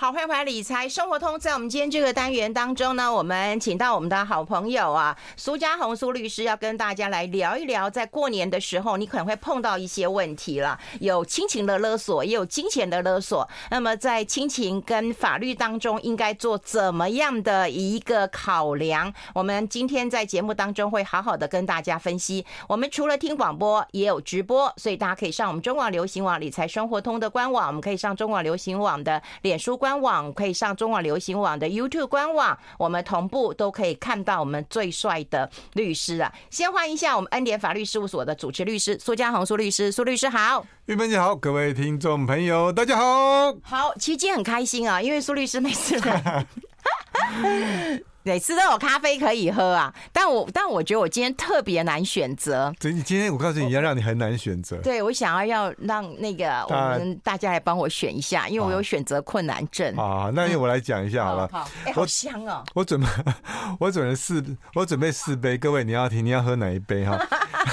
[0.00, 1.36] 好，欢迎回来理财生活通。
[1.40, 13.48] 在我们今天这个单元当中呢，我们请到我们的好朋友啊，苏家红苏律师，要跟大家来聊一聊，在过年的时候，你可能会碰到一些问题了，有亲情的勒索，也有金钱的勒索。
[13.72, 19.12] 那么在亲情跟法律当中，应该做怎么样的一个考量？
[19.34, 22.46] 我们今天在节目当中会好好的跟大家分析。
[22.68, 29.87] 我们除了听广播，也有直播，所以大家可以上我们中广流行网理财生活通的官网，我们可以上中广流行网的脸书官。
[29.88, 36.30] 官网可以上中网流行网的 YouTube 官网，我们同步都可以看到我们最帅的律师啊！
[36.50, 46.46] 先欢迎一下我们恩典法律事务所的主持律师苏嘉宏苏律师，苏律师好，玉芬姐好，各位听众朋友大家好，好，其实今天很开心啊，因为苏律师每次来。
[48.28, 52.70] 每次都有咖啡可以喝啊，但我但我觉得我今天特别难选择。
[52.78, 54.76] 所以你今天我告诉你，要让你很难选择。
[54.82, 59.96] 对，我想要要让那个我们大家来帮我选一下，因为我有选择困难症。
[59.96, 61.48] 啊，那我来讲一下好了。
[61.50, 62.62] 好，哎，好香哦！
[62.74, 63.06] 我准备
[63.80, 64.44] 我准备四
[64.74, 67.18] 我准备四杯，各位你要听你要喝哪一杯哈？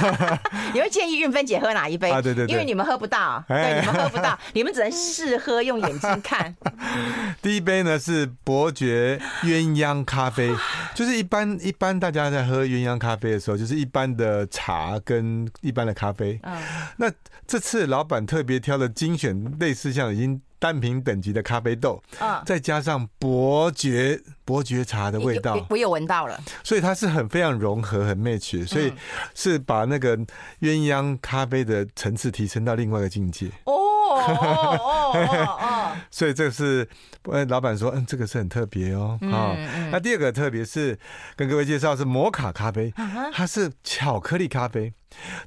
[0.74, 2.10] 你会建议运芬姐喝哪一杯？
[2.12, 6.56] 啊，对对对，因为你们喝不到，对，你们喝不到， 你们只能试喝，用眼睛看。
[7.42, 10.45] 第一杯呢是伯爵鸳鸯咖啡。
[10.94, 16.40] 就是一般一般大家在喝鸳鸯咖啡的时候，就是一般的茶跟一般的咖啡。
[16.44, 16.62] 嗯，
[16.98, 17.12] 那
[17.48, 28.92] 这次老板特别挑了精选类似像已经单品等级的咖啡豆，嗯，再加上伯爵伯爵茶的味道，我有闻到了，所以它是很非常融合很 match，所以
[29.34, 30.18] 是把那个
[30.62, 33.48] 鸳鸯咖啡的层次提升到另外一个境界。
[33.66, 33.95] 哦。
[34.16, 36.88] 哦哦哦哦， 所以这是
[37.24, 39.18] 呃，老板说，嗯，这个是很特别哦。
[39.32, 39.56] 啊，
[39.92, 40.98] 那第二个特别是
[41.36, 42.94] 跟各位介绍是摩卡咖啡，
[43.34, 44.94] 它是巧克力咖啡。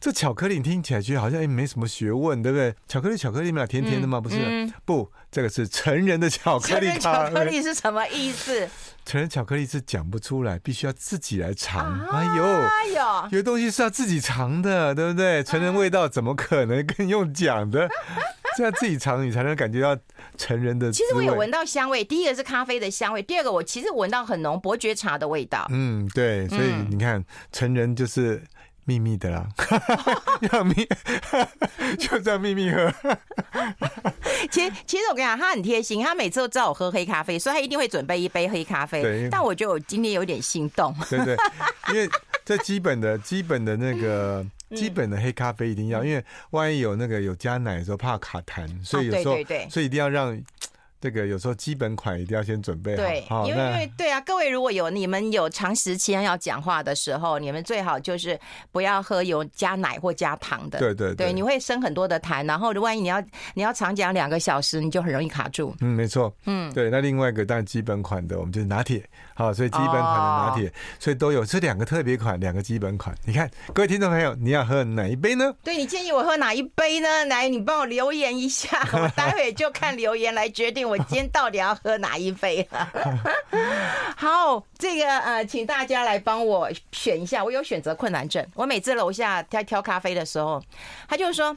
[0.01, 2.75] 这巧克力听起来觉得好像也没什么学问，对不对？
[2.87, 4.73] 巧克力巧克力嘛，甜甜的嘛，不是？
[4.87, 6.99] 不，这个是成人的巧克力。
[6.99, 8.67] 巧克力是什么意思？
[9.09, 11.99] 成人巧克力是讲不出来，必须要自己来尝。
[12.11, 15.43] 哎呦，哎呦，有东西是要自己尝的，对不对？
[15.43, 17.89] 成人味道怎么可能跟用讲的？
[18.59, 19.99] 这样自己尝，你才能感觉到
[20.37, 20.93] 成人的。
[20.93, 25.67] 其实我有闻到香味，第一个是咖啡的香味，第二个我其实闻到很浓伯爵茶的味道。
[25.71, 28.43] 嗯，对，所以你看，成人就是
[28.85, 29.49] 秘密的啦，
[30.53, 30.87] 要秘，
[31.99, 32.93] 就这样秘密喝。
[34.51, 39.03] 其实，其实我跟你讲，他很贴心，他每次都知道我喝黑咖啡，所以他一定会准备一杯黑咖啡。
[39.03, 40.95] 对，但我觉得我今天有点心动。
[41.11, 41.37] 对对，
[41.89, 42.09] 因为
[42.45, 44.45] 这基本的基本的那个。
[44.77, 49.35] 基本的黑咖啡一定要，因为万一有那个有加奶的时候怕卡痰，所以有时候，
[49.71, 50.39] 所以一定要让。
[51.01, 52.97] 这个有时候基本款一定要先准备
[53.29, 58.39] 好，对，因为因为对啊，各位如果有你们有长时间要讲话的时候，你们最好就是
[58.73, 63.23] 不要喝有加奶或加糖的，对对对，你会生很多的痰，然后万一你要
[63.55, 65.75] 你要长讲两个小时，你就很容易卡住。
[65.81, 66.91] 嗯，没错，嗯，对。
[66.91, 69.03] 那另外一个当然基本款的，我们就是拿铁，
[69.39, 73.15] 好，所以基本款的拿铁，所以都有这两个特别款，两个基本款。
[73.25, 75.55] 你看，各位听众朋友，你要喝哪一杯呢？
[75.63, 77.25] 对，你建议我喝哪一杯呢？
[77.27, 80.89] 来，你帮我留言一下， 我待会就看留言来决定。
[80.89, 82.93] 我今天到底要喝哪一杯了？
[84.19, 87.45] 好，这个呃，请大家来帮我选一下。
[87.45, 90.61] 我有选择困难症，我每次楼下在挑咖啡的时候，
[91.09, 91.57] 他就说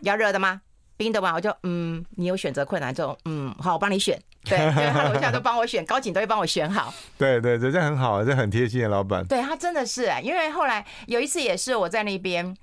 [0.00, 0.60] 要热的吗？
[0.96, 1.32] 冰的吗？
[1.36, 4.20] 我就嗯，你有选择困难症，嗯，好，我帮你选。
[4.44, 6.92] 对，因为他楼下都帮我选，高景都会帮我选好。
[7.18, 9.24] 对对对，这很好，这很贴心的老板。
[9.26, 12.56] 对，他真的是，因为后来有一次也是我在那边。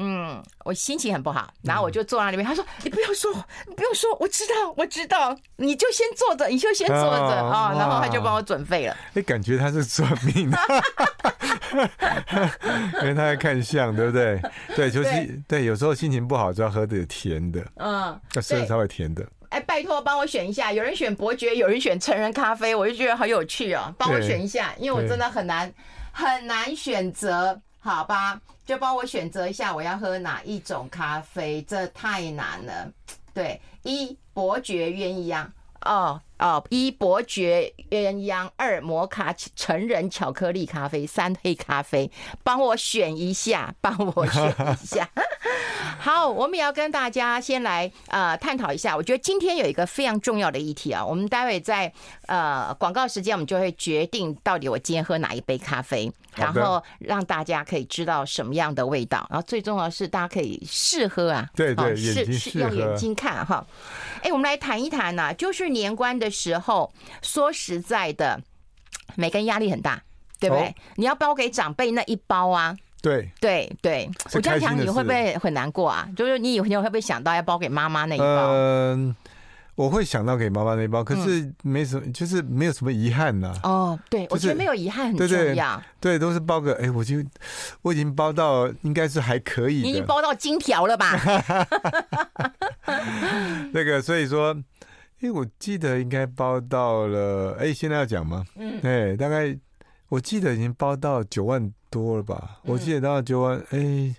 [0.00, 2.44] 嗯，我心情很不好，然后我就坐在那边。
[2.44, 3.32] 他说：“你不要说，
[3.66, 8.96] 你不用说，我知道，我知道，你就先坐着，你就先坐着啊。”然后他就帮我准备了。
[9.12, 10.58] 你感觉他是算命的，
[13.02, 14.40] 因为他在看相，对不对？
[14.76, 15.64] 对，就是对。
[15.64, 19.26] 有时候心情不好就要喝点甜的，嗯，要吃的稍微甜的。
[19.50, 23.94] 哎，拜托帮我选一下，有人选伯爵，有人选成人咖啡，我就觉得好有趣哦。
[23.98, 25.72] 帮我选一下，因为我真的很难
[26.12, 27.60] 很难选择。
[27.80, 31.62] 好吧，就帮我选择一下，我要喝哪一种咖啡？
[31.62, 32.92] 这太难了。
[33.32, 35.46] 对，一伯爵鸳鸯，
[35.82, 42.10] 哦哦，一伯爵鸳鸯，二摩卡成人巧克力咖啡，三黑咖啡，
[42.42, 45.08] 帮我选一下，帮我选一下。
[45.98, 48.96] 好，我们也要跟大家先来呃探讨一下。
[48.96, 51.92] 我觉得今天有一个非常重要的议题啊，我们待会在
[52.26, 63.66] 呃广告时间，我们就会决定到底我今天喝哪一杯咖啡，然后让大家可以知道什么样的味道，然后最重要的是大家可以试喝啊，对对，试用眼睛看哈。
[64.22, 66.92] 哎，我们来谈一谈呐，就是年关的时候，
[67.22, 68.40] 说实在的，
[69.16, 70.02] 每个人压力很大，
[70.38, 70.74] 对不对？
[70.96, 72.76] 你要包给长辈那一包啊。
[73.00, 76.08] 对对对，我这样讲你会不会很难过啊？
[76.16, 78.24] 就是你以后会不会想到要包给妈妈那一包？
[78.26, 79.14] 嗯，
[79.76, 83.70] 我会想到给妈妈那一包，可是没什么，嗯、就是没有什么遗憾呐、啊。
[83.70, 85.76] 哦，对，就是、我觉得没有遗憾很重要。
[86.00, 87.24] 对，对，对，都是包个，哎，我就
[87.82, 89.82] 我已经包到，应该是还可以。
[89.82, 91.12] 你已经包到金条了吧？
[93.72, 94.56] 那个，所以说，
[95.20, 98.44] 哎，我记得应该包到了，哎，现在要讲吗？
[98.56, 99.58] 嗯，哎，大概
[100.10, 102.60] 我记得已经包到九万多了吧？
[102.64, 104.14] 我记得到九万，哎。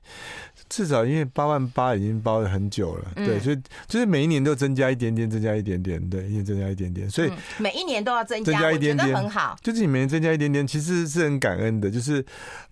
[0.68, 9.58] 至少因为八万八已经包了很久了，嗯、对，所以就是每一年都增加一点点，增加一点点，对，一年增加一点点，所以、嗯、每一年都要增加，增加一点点，很好。
[9.64, 11.90] 就是你每年增加一点点，其实是很感恩的。
[11.90, 12.24] 就是，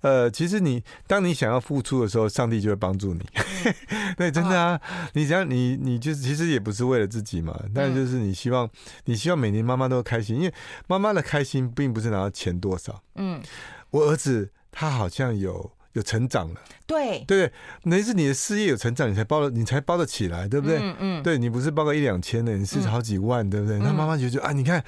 [0.02, 3.26] 呃，其实你当你想要付出的时候，上帝就会帮助你。
[3.34, 8.70] 嗯、 对，真的啊，哦、你想你你就是其实也不是为了自己嘛，但就是你希望
[9.06, 10.54] 你希望每年妈妈都开心，因为
[10.86, 13.02] 妈妈的开心并不是拿到钱多少。
[13.16, 13.42] 嗯，
[13.90, 15.78] 我儿子他好像有。
[15.98, 17.52] 有成长了，对对，
[17.84, 20.80] 那是你的事业有成长，你才包了，你才包得起来，对不对？
[20.80, 23.78] 嗯嗯，对你不是包个一两千的，你是好几万，对不对？
[23.80, 24.82] 那妈妈觉得啊，你看，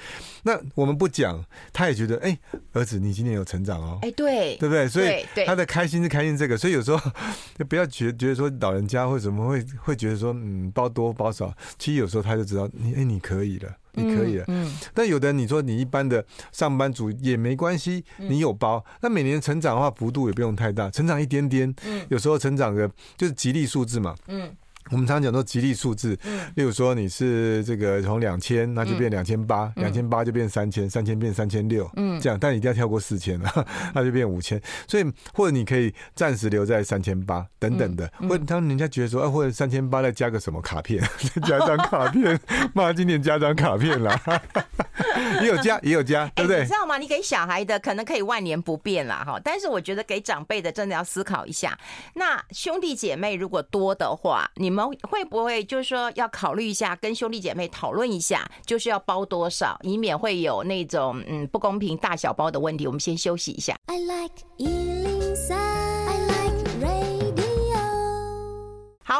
[0.43, 1.43] 那我们不讲，
[1.73, 2.39] 他也觉得，哎，
[2.71, 4.87] 儿子，你今年有成长哦，哎，对，对不对？
[4.87, 7.11] 所以他的开心是开心这个，所以有时候
[7.57, 13.69] 就不要觉觉得说老人家为什么会会觉得说，嗯，包多包少，其实有时候他就知道，你哎，你可以了。
[13.93, 24.55] 你可以了，嗯，但有的你说你一般的上班族也没关系，你有包，那每年成长的话幅度也不用太大，成长一点点，嗯，有时候成长的就是吉利数字嘛，嗯。
[24.91, 26.17] 我们常常讲说吉利数字，
[26.55, 34.59] 例如说你是这个从两千，那就变两千八，两千八就变三千，三千变三千六，嗯，这样，但你一定要跳过四千了， 那就变五千。
[34.87, 41.03] 所以或者你可以暂时留在三千八等等的，或者当人家觉得说，啊，或者三千八再加个什么卡片，
[41.45, 42.39] 加张卡片，
[42.73, 44.19] 妈，今年加张卡片啦，
[45.43, 46.61] 也有加也有加，对不对？
[46.61, 46.97] 你知道吗？
[46.97, 51.77] 你给小孩的可能可以万年不变啦，哈，但是我觉得给长辈的真的要思考一下。
[52.15, 54.78] 那兄弟姐妹如果多的话，你们。
[54.87, 62.85] 会不会就是说要考虑一下，跟兄弟姐妹讨论一下，就是要包多少，以免会有那种嗯不公平大小包的问题。
[62.85, 63.75] 我们先休息一下。
[63.87, 64.35] I like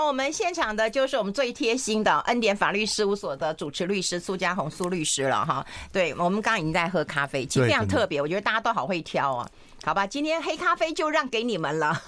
[0.10, 5.64] 我们现场的就是我们最贴心的恩典法律事务所的主持律师苏家红苏律师了哈。
[5.92, 9.48] 对，我们刚刚已经在喝咖啡，其实非常特别，我觉得大家都好会挑啊。
[9.84, 12.02] 好吧，今天黑咖啡就让给你们了。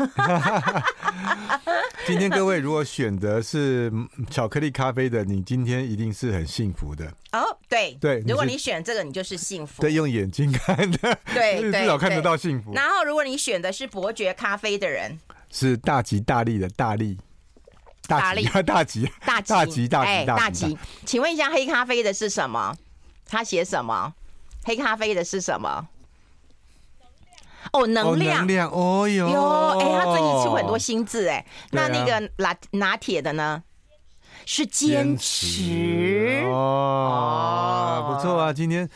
[2.07, 3.93] 今天各位如果选择是
[4.31, 7.05] 巧克力咖啡的，你今天一定是很幸福的。
[7.33, 9.79] 哦，对对，如果你选这个，你就是幸福。
[9.79, 12.73] 对，用眼睛看的，对， 至少看得到幸福。
[12.73, 15.19] 然后，如果你选的是伯爵咖啡的人，
[15.51, 17.15] 是大吉大利的大利，
[18.07, 20.77] 大力大吉大吉大吉大吉大吉。
[21.05, 22.75] 请问一下，黑咖啡的是什么？
[23.25, 24.13] 他写什么？
[24.63, 25.87] 黑咖啡的是什么？
[27.71, 33.63] 哦，能量，能量，哦哟，哟，哎，他最近出很多新字，哎，那那个拿拿铁的呢？
[34.43, 38.89] 是坚持哦，不错啊，今天。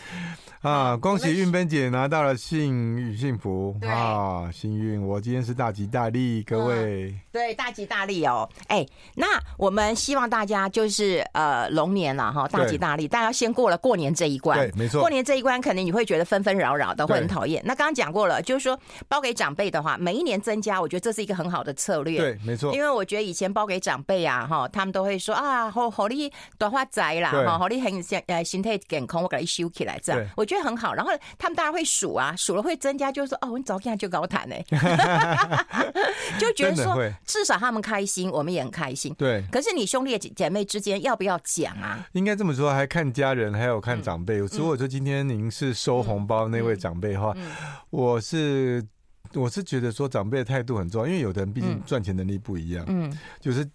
[0.66, 0.98] 啊！
[0.98, 4.50] 恭喜运芬姐拿到了幸运幸福啊！
[4.52, 7.14] 幸运，我今天是大吉大利，各位。
[7.32, 8.50] 对，大吉大利哦！
[8.66, 8.84] 哎，
[9.14, 9.28] 那
[9.60, 14.58] 我们希望大家就是呃龙年了哈，大吉大利，大家先过了过年这一关。
[14.58, 15.02] 对，没错。
[15.02, 17.62] 过年这一关，可能你会觉得纷纷扰扰的，会很讨厌。
[17.64, 22.18] 那刚刚讲过了，就是说包给长辈的话，每一年增加，我觉得这是一个很好的策略。
[22.18, 22.74] 对，没错。
[22.74, 30.28] 因为我觉得以前包给长辈啊，哈，他们都会说啊，好好你短发财啦，哈，好你很呃身体健康，我给你收起来这样。
[30.36, 30.55] 我觉得。
[30.62, 34.56] 很好，然后他们当然会数啊，数了会增加，就是说哦，你早点就高谈呢，
[36.40, 39.14] 就觉得说至少他们开心，我们也很开心。
[39.16, 42.08] 对，可是你兄弟姐妹之间要不要讲啊？
[42.14, 44.38] 应该这么说，还看家人，还有看长辈。
[44.38, 47.36] 如果说今天您是收红包那位长辈的话，
[47.90, 48.84] 我是
[49.34, 53.68] 我是觉得说长辈的态度很重要，因为有的人毕竟赚钱能力不一样，嗯，就是。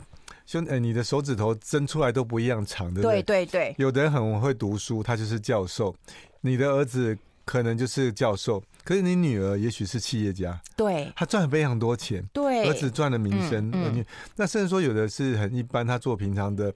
[0.47, 3.23] 兄，哎，你的手指头伸出来都不一样长，对不对？
[3.23, 3.75] 对对对。
[3.79, 5.95] 有的人很会读书，他就是教授；
[6.41, 14.05] 你的儿子可能就是教授，可是你女儿也许是企业家，对，他赚了非常多钱，对，儿子赚了名声，嗯嗯、
[14.37, 16.73] 那甚至说有的是很一般，他做平常的，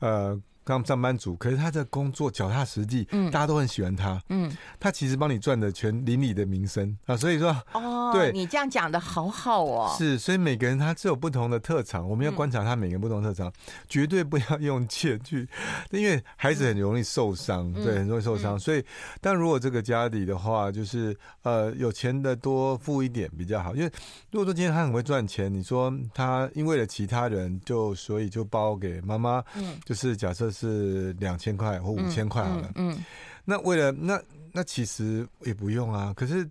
[0.00, 0.40] 呃。
[0.64, 13.52] 刚上班族，可是他的工作脚踏实地，嗯，大家都很喜欢他，嗯，他其实帮你赚的全邻里的名声啊，所以说，哦，对，你这样讲的好好哦，是，所以每个人他是有不同的特长，我们要观察他每个人不同的特长，
[13.86, 15.46] 绝对不要用钱去，
[15.90, 18.82] 因为孩子很容易受伤，对，很容易受伤，所以，
[19.20, 23.92] 但如果这个家里的话，就是呃，有钱的多付一点比较好，因为
[24.30, 30.53] 如果说今天他很会赚钱，你说他因为了其他人就所以就包给妈妈，嗯，就是假设。
[30.54, 33.04] 是两千块或五千块好了，嗯，
[33.44, 34.18] 那为了那
[34.52, 36.14] 那其实也不用啊。
[36.16, 36.48] 可是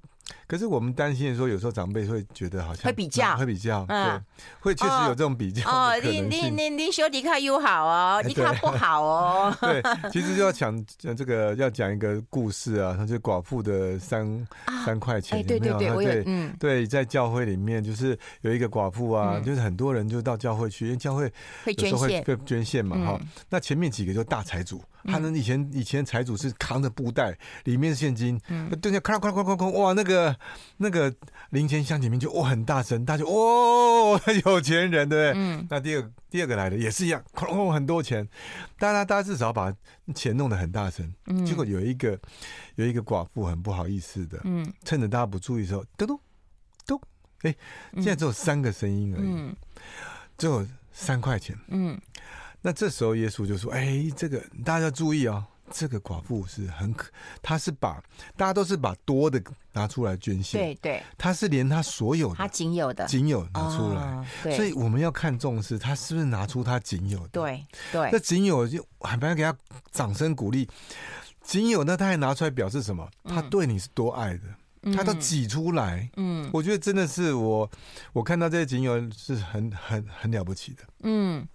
[0.47, 4.21] 可是我们担心的说，有时候长辈会觉得好像会比较，会比较，对，
[4.59, 9.55] 会确实有这种比较哦，你你你你修迪卡又好哦，你卡不好哦。
[9.59, 14.47] 对，其实就要讲这个，要讲一个故事啊，他就寡妇的三
[14.85, 21.31] 三块钱，对对对，我也嗯，对，在教会里面就是有一个寡妇啊，就是很多人就到教会去，因为教会
[21.65, 23.19] 会捐献，会捐献嘛，哈。
[23.49, 24.81] 那前面几个就大财主。
[25.05, 28.39] 他们以前以前财主是扛着布袋，里面是现金，
[28.81, 30.35] 对着哐哐哐哐哐，哇，那个
[30.77, 31.13] 那个
[31.49, 35.33] 零钱箱里面就哇很大声，大家就哦， 有钱人对不对？
[35.35, 35.67] 嗯。
[35.69, 38.27] 那第二第二个来的也是一样，哐哐很多钱，
[38.79, 39.73] 大家大家至少把
[40.15, 41.13] 钱弄得很大声。
[41.27, 41.45] 嗯。
[41.45, 42.17] 结果有一个
[42.75, 46.19] 有一个寡妇很不好意思的，嗯，趁着大家不注意的时候，咚咚
[46.85, 47.01] 咚，
[47.41, 47.55] 哎，
[47.95, 49.55] 现在只有三个声音而已，嗯，
[50.37, 51.99] 只有三块钱，嗯。
[52.63, 58.01] 那这时候耶稣就说：“哎，这个大家要注意哦，这个寡妇是很可，他是把
[58.37, 59.39] 大家都是把多的
[59.73, 67.65] 拿出来捐献，对对，他是连他所有的他仅有的仅有拿出来，哦、所以我们要看重是他是不是拿出他仅有的，对。
[67.91, 69.53] 对，那仅有就还不要给他
[69.91, 70.65] 掌声鼓励，
[71.41, 73.05] 仅有那他还拿出来表示什么？
[73.25, 74.43] 他对你是多爱的，
[74.83, 77.69] 嗯、他都挤出来，嗯，我觉得真的是我
[78.13, 81.47] 我看到这些仅有是很很很了不起的，嗯。”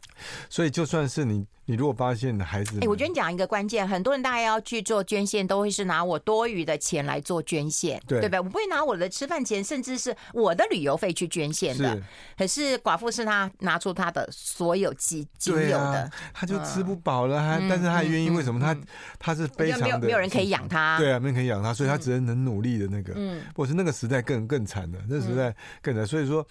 [0.50, 8.38] 所以，就算是你，你如果发现孩子，哎，我觉得你讲一个关键，很多人大概要去做捐献，都会是拿我多余的钱来做捐献，对对吧？
[8.38, 12.02] 我不会拿我的吃饭钱，甚至是我的旅游费去捐献的。
[12.36, 18.58] 可是寡妇是他拿出他的所有仅仅有的，他就吃不饱了，还但是他还愿意，为什么？
[18.58, 18.76] 他
[19.20, 23.12] 他是非常的没有人可以养他，对啊，没人可以养他，所以他只能能努力的那个。
[23.14, 26.44] 嗯，或是那个时代更更惨的，那个时代更惨，所以说。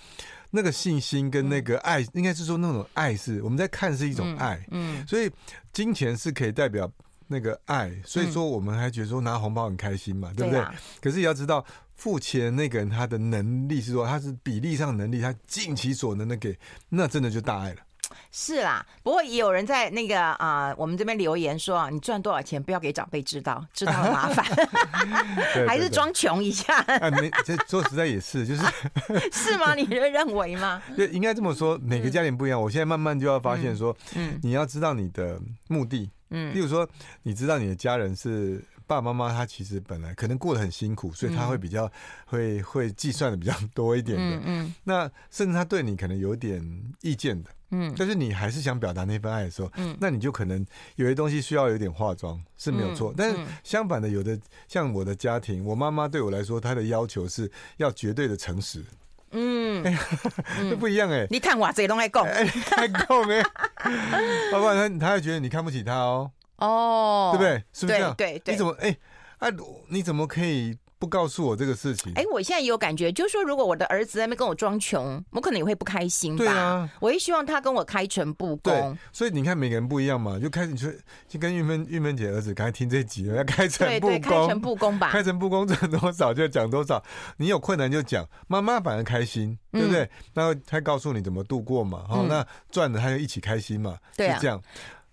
[0.52, 5.30] 那个信心跟那个爱，应该是说那种爱是我们在看是一种爱，嗯，所以
[5.74, 6.92] 金钱是可以代表
[7.28, 10.66] 那个爱，所以说我们还觉得说拿红包很开心嘛，对不对？
[11.02, 16.58] 可是也要知道付钱那个人他的能力是说他是比例上能力，他尽其所能的给，
[16.90, 17.82] 那真的就大爱了。
[18.40, 24.46] 是啦，不过也有人在那个啊、呃，我们这边留言说啊，你赚多少钱不要给长辈知道，知道很麻烦，
[25.68, 26.78] 还是装穷一下。
[26.82, 28.62] 啊，没，这说实在也是，就是
[29.34, 29.74] 是吗？
[29.76, 30.80] 你认为吗？
[30.96, 32.62] 对，应该这么说，每个家庭不一样。
[32.62, 36.88] 我现在慢慢就要发现说，嗯，你要知道你的目的，嗯，例如说，
[37.24, 38.64] 你知道你的家人是。
[38.86, 41.92] 爸爸妈妈他其实本来可能过得很辛苦，所以他会比较
[42.26, 44.38] 会会计算的比较多一点的。
[44.38, 44.76] 嗯嗯。
[44.86, 46.66] 那甚至他对你可能有点
[47.02, 47.50] 意见的。
[47.72, 47.94] 嗯。
[47.98, 53.14] 但是你还是想表达那份爱的时候，嗯，那你就可能有些东西需要有点化妆是没有错。
[53.16, 58.84] 但是相反的，有的像我的家庭，我妈妈对我来说，她的要求是要绝对的诚实。
[59.32, 59.84] 嗯。
[60.58, 61.28] 这不一样哎。
[61.30, 63.38] 你看我这东西够，太够没？
[64.52, 66.32] 要不然他他会觉得你看不起他哦。
[66.58, 67.64] 哦，对不对？
[67.72, 68.16] 是不是这样？
[68.16, 68.98] 对对，对你怎么哎
[69.38, 69.48] 啊？
[69.90, 72.12] 你怎么可以不告诉我这个事情？
[72.16, 76.44] 哎，我现在也有感觉，就是说，如果我的儿子在那边跟我装穷，我可能也会不开心吧。
[76.44, 78.74] 对啊，我也希望他跟我开诚布公。
[78.74, 80.88] 对，所以你看每个人不一样嘛，就开始就
[81.28, 87.04] 就跟玉芬玉芬姐儿子刚才听这集了，要开诚布公，开诚布公吧，开诚布公赚多少就讲多少，
[87.38, 90.04] 你有困难就讲，妈妈反而开心，对不对？
[90.04, 94.62] 嗯、然后他告诉你怎么度过嘛，好、嗯，那赚了他就一起开心嘛，对、啊、是这样。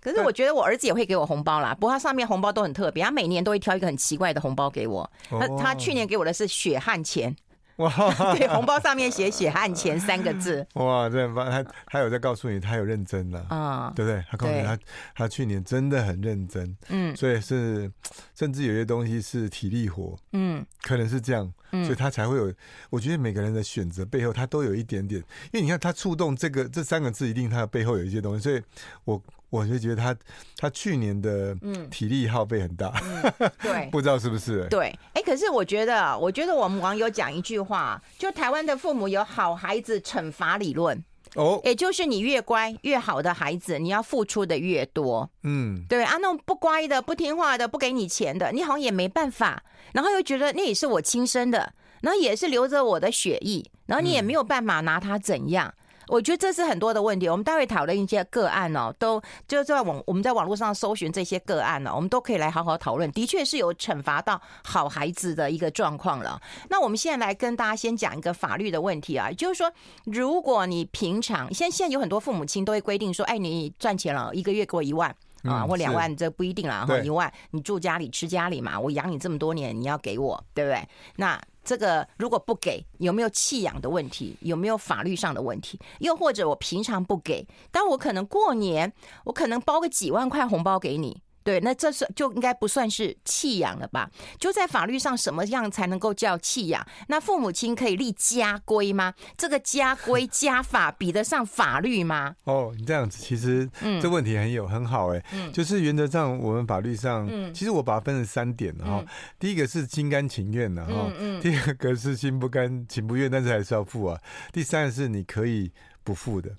[0.04, 5.11] 可是我觉得我儿子也会给我红包啦，不过他上面红包都很特别，他每年都会挑一个很奇怪的红包给我。
[5.30, 7.34] 他他去年给我的是血汗钱，
[7.76, 7.90] 哇！
[8.37, 10.64] 对，红包上面写“血汗钱”三个字。
[10.75, 11.50] 哇，这很棒！
[11.50, 14.23] 他他有在告诉你，他有认真了啊，对不对？
[14.30, 14.78] 他告诉你，他
[15.14, 17.90] 他去年真的很认真，嗯，所以是
[18.37, 22.52] 甚至有些东西是体力活，嗯，可能是这样，所以他才会有。
[22.90, 25.20] 我觉得每个人的选择背后，他都有一点点，
[25.52, 28.62] 因为你看他触动这个这三个字，一定他的背后有一些东西，所以
[29.04, 29.20] 我。
[29.54, 30.16] 我就觉得他
[30.56, 31.56] 他去年的
[31.90, 34.66] 体力耗费很大，嗯，对， 不知道是不是？
[34.68, 41.02] 对，哎，可是我觉得，我觉得我们网友讲一句话，就台湾的父母有好孩子惩罚理论。
[41.37, 55.75] 哦，也就是你越乖越好的孩子，你要付出的越多，嗯，对啊，那种不乖的、不听话的、不给你钱的，你好像也没办法，然后又觉得那也是我亲生的，然后也是流着我的血液，然后你也没有办法拿他怎样。
[56.08, 63.11] 我觉得这是很多的问题，我们待会讨论一些个案哦，都就在网我们在网络上搜寻这些个案呢，我们都可以来好好讨论。
[63.12, 66.40] 的确是有惩罚到好孩子的一个状况了。
[66.68, 69.73] 那我们现在来跟大家先讲一个法律的问题啊，就是说，
[70.04, 80.87] 如果你平常现在现在有很多父母亲都会规定说，哎，你赚钱了，一个月给我一万啊，或两万，这不一定了，然后一万你住家里吃家里嘛，我养你这么多年，你要给我，对不对？
[81.16, 84.37] 那这个如果不给，有没有弃养的问题？
[84.40, 85.80] 有没有法律上的问题？
[86.00, 88.92] 又或者我平常不给，但我可能过年，
[89.25, 94.10] 我可能包个几万块红包给你，对，那这是就应该不算是弃养了吧？
[94.40, 96.84] 就在法律上，什么样才能够叫弃养？
[97.08, 99.12] 那父母亲可以立家规吗？
[99.36, 102.34] 这个家规 家法比得上法律吗？
[102.44, 103.68] 哦，你这样子其实
[104.00, 109.06] 这问题很有很好哎、欸，嗯，就是原则上我们法律上，嗯，其实我把它分成三点哈、嗯，
[109.38, 114.18] 第一个是心甘情愿的哈，嗯嗯，第二个是心不甘情不愿，但是还是要付啊，
[114.50, 115.70] 第三个是你可以
[116.04, 116.50] 不付的。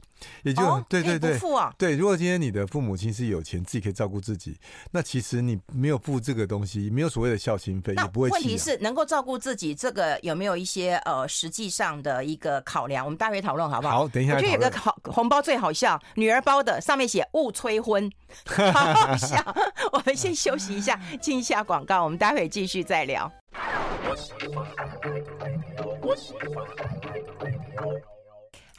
[0.44, 1.96] 也就、哦、对对对，啊、对。
[1.96, 4.58] 如果今天你的父母亲是有钱，自己可以照顾自己，
[4.92, 8.30] 那其实你没有付这个东西，没有所谓的孝心费，也不会。
[8.30, 13.06] 问题是能够照顾自己，这个有没有一些呃实际上的一个考量？
[13.06, 14.00] 我们待会讨论好不好？
[14.00, 14.36] 好，等一下。
[14.36, 18.10] 我觉得有个好红包最好笑，女儿包的，上面写勿催婚，
[18.48, 19.56] 好好笑。
[19.92, 23.32] 我们先休息一下，进一下广告，我们待会继续再聊。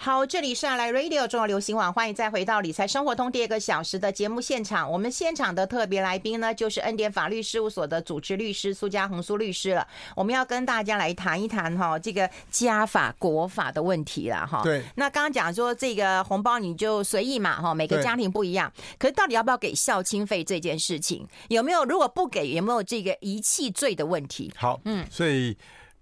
[0.06, 4.88] 好，这里是来 Radio 中国流行网，欢迎再回到理财生活通第二个小时的节目现场。
[4.88, 9.84] 我们现场的特别来宾呢，就是恩典法律事务所的主持律师苏家恒苏律师了。
[10.14, 14.62] 我们要跟大家来谈一谈哈，这个家法国法的问题了哈。
[14.62, 14.80] 对。
[14.94, 18.72] 那刚刚讲说这个红包你就随意嘛哈，每个家庭不一样。
[19.00, 21.84] 可是到底要不要给孝亲费这件事情，有没有？
[21.84, 24.52] 如果不给，有没有这个遗弃罪的问题？
[24.56, 25.56] 好，嗯，所以。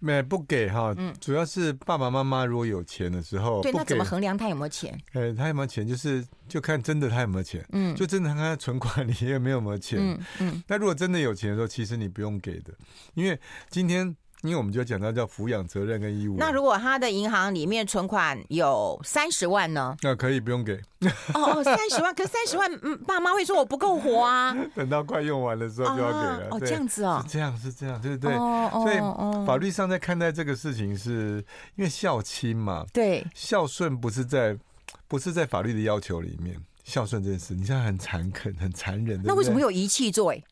[0.04, 4.96] 没不给哈，主要是爸爸妈妈如果有钱的时候，对，那怎么衡量他有没有钱？
[5.14, 10.62] 呃，他有没有钱，就是就看真的他有没有钱，嗯，就真的看他存款里有没有没有钱，嗯嗯。
[10.68, 12.74] 那如果真的有钱的时候，其实你不用给的，
[13.14, 13.38] 因为
[13.70, 14.14] 今天。
[14.44, 16.36] 因为我们就讲到叫抚养责任跟义务。
[16.38, 19.96] 那如果他的银行里面存款有三十万呢？
[20.02, 20.74] 那可以不用给。
[21.34, 24.54] 哦哦，三十万，可是三十万，嗯，爸妈会说我不够活啊。
[24.74, 26.48] 等到快用完的时候就要给了。
[26.50, 27.22] 哦，这样子哦。
[27.24, 28.38] 是这样，是这样，对对对。
[28.70, 31.44] 所以法律上在看待这个事情，是
[31.76, 32.84] 因为孝亲嘛。
[32.92, 33.26] 对。
[33.34, 34.56] 孝顺不是在
[35.08, 39.20] 不是在法律的要求里面，孝顺这件事，你现在很残忍，很残忍。
[39.24, 40.42] 那为什么有遗弃罪？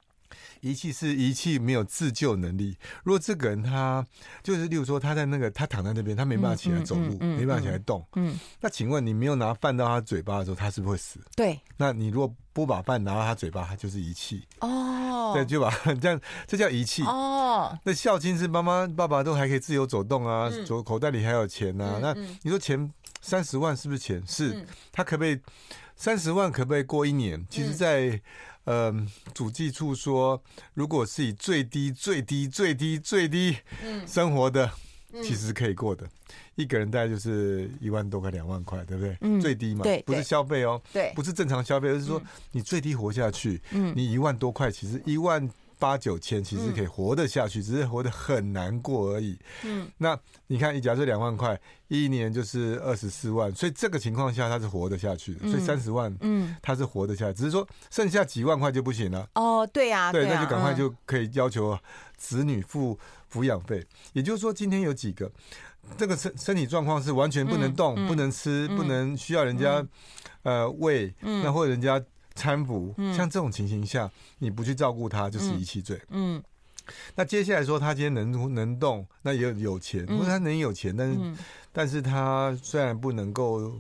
[0.63, 2.77] 遗弃是遗弃没有自救能力。
[3.03, 4.05] 如果这个人他
[4.45, 8.07] 就是，例如说他在那个他躺在那边，他没办法起来走路，嗯嗯嗯、没办法起来动。
[8.15, 11.19] 嗯，那请问你没有拿饭到他嘴巴的时候，他是不是会死？
[11.35, 11.61] 对。
[11.77, 14.47] 那你如果不把饭拿到他嘴巴，他就是遗弃。
[14.61, 15.33] 哦。
[15.35, 15.69] 对，就把
[16.01, 17.03] 这样，这叫遗弃。
[17.03, 17.77] 哦。
[17.83, 21.99] 那孝亲是妈妈爸爸都还可以自由走动啊，左、嗯、口袋里还有钱啊。
[22.01, 22.89] 那你说钱
[23.21, 24.23] 三十万是不是钱？
[24.29, 24.53] 是。
[24.55, 25.41] 嗯、他可不可以
[25.97, 26.53] 三十万？
[26.53, 27.45] 可不可以过一年？
[27.51, 28.21] 其实，在、嗯
[28.65, 28.95] 呃，
[29.35, 30.43] 主计处说，
[30.75, 33.57] 如果是以最低、最低、最低、最低
[34.07, 34.71] 生活的，
[35.13, 36.11] 嗯、其实可以过的、嗯，
[36.57, 39.17] 一个人大概就是一万多块、两万块，对不对？
[39.21, 42.23] 嗯，最低嘛，对，不是消费哦，对，不是正常消费，而是说
[42.53, 45.51] 你最低活下去，嗯，你一万多块，其实一万。
[45.83, 49.37] 八九千其实可以活得下去，嗯，只是活得很难过而已。
[49.65, 50.17] 嗯，那
[50.47, 55.41] 你看，假设两万块，一年就是二十四万，所以这个情况下他是活得下去的。
[55.43, 59.29] 嗯，所以三十万，嗯，他是活得下来，只是说剩下几万块就不行了。
[59.35, 61.77] 哦，对呀，对，那就赶快就可以要求
[62.17, 62.97] 子女付
[63.33, 63.85] 抚养费。
[64.13, 65.29] 也就是说，今天有几个
[65.97, 69.85] 这个身身体状况是完全不能动，嗯，不能吃，嗯，不能需要人家，
[70.45, 72.01] 嗯，呃喂，嗯，那或者人家。
[72.35, 76.01] 搀扶，像这种情形下，你不去照顾他，就是遗弃罪。
[76.11, 76.37] 嗯。
[76.37, 76.43] 嗯
[77.15, 81.39] 那接下来说，他今天能能动，那也有有钱，或者他能有钱，但是、嗯、
[81.73, 83.73] 但是他虽然不能够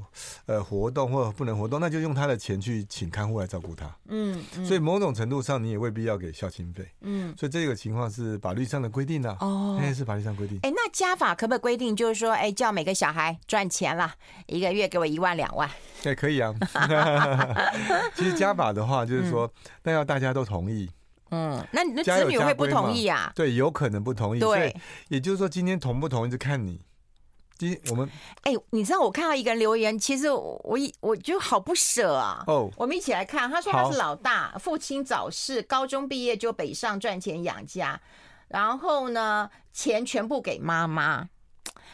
[0.47, 3.87] 呃活动或者不能活动，那就用他的钱去请看护来照顾他。
[4.09, 6.89] 嗯，嗯，所以某种程度上你也未必要给孝亲费。
[7.03, 9.47] 嗯，所以这个情况是法律上的规定呢、啊。
[9.47, 10.57] 哦，那是法律上规定。
[10.63, 14.11] 哎、欸，那家法可不可以规定，就是说，哎、欸，叫每个小孩赚钱了，
[14.47, 15.69] 一个月给我一万两万？
[16.03, 16.55] 对，可以啊。
[18.17, 19.53] 其实家法的话，就是说，
[19.83, 20.91] 那、嗯、要大家都同意。
[21.31, 23.33] 嗯，那你的子女会不同意啊？
[23.35, 24.41] 对，有可能不同意。
[24.41, 24.75] 对，
[25.09, 26.81] 也就是说，今天同不同意就看你。
[27.63, 28.11] 今天我们，
[28.43, 32.43] 哎、欸，你知道我看到一个人留言，其实我一我就好不舍啊。
[32.49, 38.01] 哦，我们一起来看，他说他是老大，父亲早逝，高中毕业就北上赚钱养家，
[38.49, 41.29] 然后呢，钱全部给妈妈，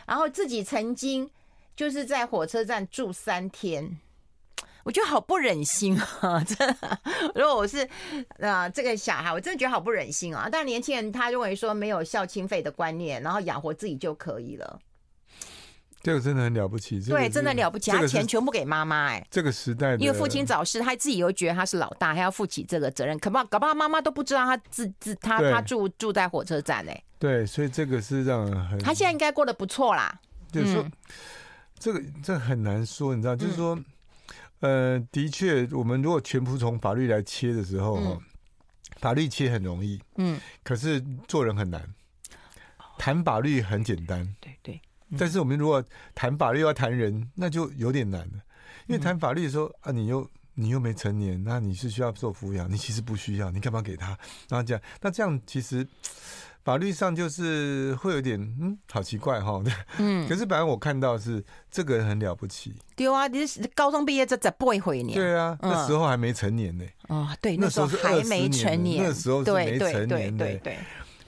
[0.07, 1.31] 然后自己曾经
[1.77, 3.99] 就是在火车站住三天。
[4.85, 6.43] 我觉得好不忍心啊！
[6.49, 6.99] 真的，
[7.35, 7.85] 如果我是
[8.39, 10.49] 啊、呃、这个小孩，我真的觉得好不忍心啊。
[10.51, 14.81] 但年轻人他认为说没有孝亲费的观念，然后养活自己就可以了。
[16.09, 17.91] 这个真的很了不起，对，真的了不起。
[17.91, 23.19] 他钱全部给妈妈，哎，这个时代，因为父亲早逝，他自己又觉得他是老大，还要负起这个责任。
[23.19, 27.03] 可不，搞不好妈妈都不知道他自自他他住住在火车站哎。
[27.19, 28.79] 对，所以这个是让人很。
[28.79, 30.19] 他现在应该过得不错啦。
[30.51, 30.87] 就是说，
[31.79, 33.79] 这个这很难说，你知道，就是说。
[34.61, 38.21] 呃，的确，我们如果全部从法律来切的时候，嗯、
[39.01, 41.81] 法律切很容易，嗯，可是做人很难。
[42.99, 45.83] 谈法律很简单，对对、嗯，但是我们如果
[46.15, 48.43] 谈法律要谈人，那就有点难了。
[48.87, 54.09] 因为谈法律的时候、嗯、啊，你又你又没成年，那你是需要做抚养，你其实不需要，你干嘛给他？
[54.49, 55.87] 然后这样，那这样其实
[56.65, 59.63] 法律上就是 会有点嗯，好奇怪哈。
[59.99, 62.75] 嗯，可是本来我看到是这个人很了不起。
[62.97, 65.19] 对啊，你是高中毕业这才不会回年。
[65.19, 66.85] 对啊，那时候还没成年呢。
[67.09, 70.47] 哦，对，那时候还没成年，那时候是没成年的。
[70.47, 70.79] 对对。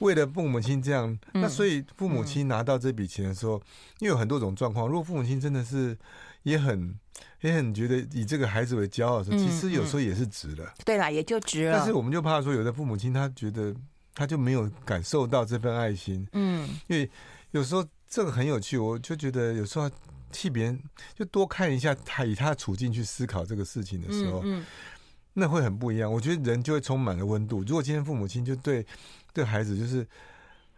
[0.01, 3.55] 为了父母亲这样，那所以父母亲拿到这笔钱的时候，
[4.01, 4.87] 因为有很多种状况。
[4.87, 5.97] 如果父母亲真的是
[6.43, 6.95] 也很。
[7.43, 10.73] 也很觉得以这个孩子为骄傲的时候，其实有时候也是值了。
[10.85, 11.77] 对啦，也就值了。
[11.77, 13.75] 但是我们就怕说，有的父母亲他觉得
[14.15, 16.27] 他就没有感受到这份爱心。
[16.33, 17.11] 嗯，因为
[17.51, 19.91] 有时候这个很有趣，我就觉得有时候
[20.31, 20.83] 替别人
[21.15, 24.65] 就多看一下他以他的处境去思考这个事情的时候，嗯，
[25.35, 26.11] 那会很不一样。
[26.11, 27.63] 我觉得人就会充满了温度。
[27.65, 28.87] 如果今天父母亲就对
[29.33, 30.07] 对孩子就是。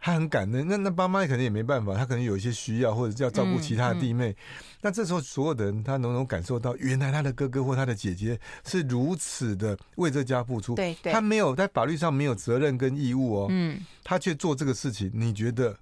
[0.05, 4.31] 他很感恩，那那爸妈可能也没办法，他可能有一些需要，或者要照顾其他的弟妹。
[4.31, 4.35] 嗯嗯、
[4.81, 10.75] 那这时候，所有的人他能够感受到，原来他的哥哥或他的姐姐是如此的为这家付出。
[10.75, 13.47] 对，对他没有在法律上没有责任跟义务哦。
[13.49, 15.73] 嗯，他却做这个事情，你觉得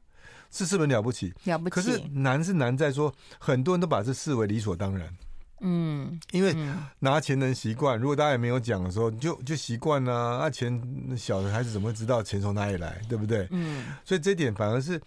[0.51, 1.33] 是是不是了不起？
[1.45, 1.73] 了不起。
[1.73, 5.11] 可是难是难在说，很多人都把这视为理所当然。
[5.61, 6.55] 嗯，因为
[6.99, 10.39] 拿钱能习惯，如果大家也没有讲的时候，就就习惯了。
[10.39, 10.81] 那钱
[11.15, 13.47] 小的孩子怎么会知道钱从哪里来，对不对？
[13.51, 15.01] 嗯，所以这一点反而是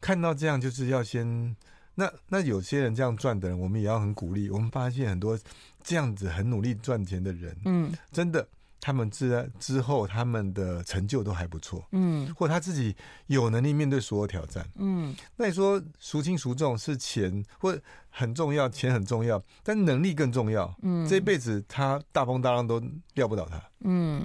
[0.00, 1.54] 看到这样，就是要先
[1.94, 4.48] 那那有些人这样赚的人，我们也要很鼓励。
[4.48, 5.38] 我们发现很多
[5.82, 8.46] 这样子很努力赚钱的人，嗯，真的。
[8.86, 12.94] 他们之之后，他们的成就都还不错，嗯，或他自己
[13.26, 15.12] 有能力面对所有挑战，嗯。
[15.34, 17.76] 那你说孰轻孰重是钱，或
[18.10, 21.04] 很重要，钱很重要，但能力更重要，嗯。
[21.04, 22.80] 这一辈子他大风大浪都
[23.14, 24.24] 撂不倒他，嗯。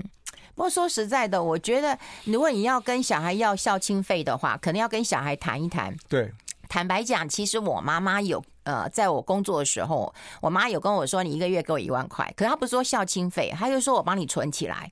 [0.54, 5.98] 不过说实在的，我觉得如果你要跟小孩要孝亲费的话，可能要跟小孩谈一谈。
[6.08, 6.32] 对，
[6.72, 8.42] 坦白讲，其实我妈妈有。
[8.64, 14.90] 呃，在我工作的时候，我妈有跟我说，你一个月给我一万块，可她不是说孝亲费，她就说我帮你存起来。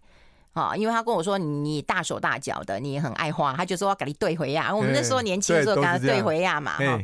[0.53, 4.75] 啊，因为他跟我说你大手大脚的，你很爱花，他就说要给你兑回呀。
[4.75, 6.77] 我们那时候年轻的时候，给他兑回呀嘛。
[6.77, 6.99] 哈，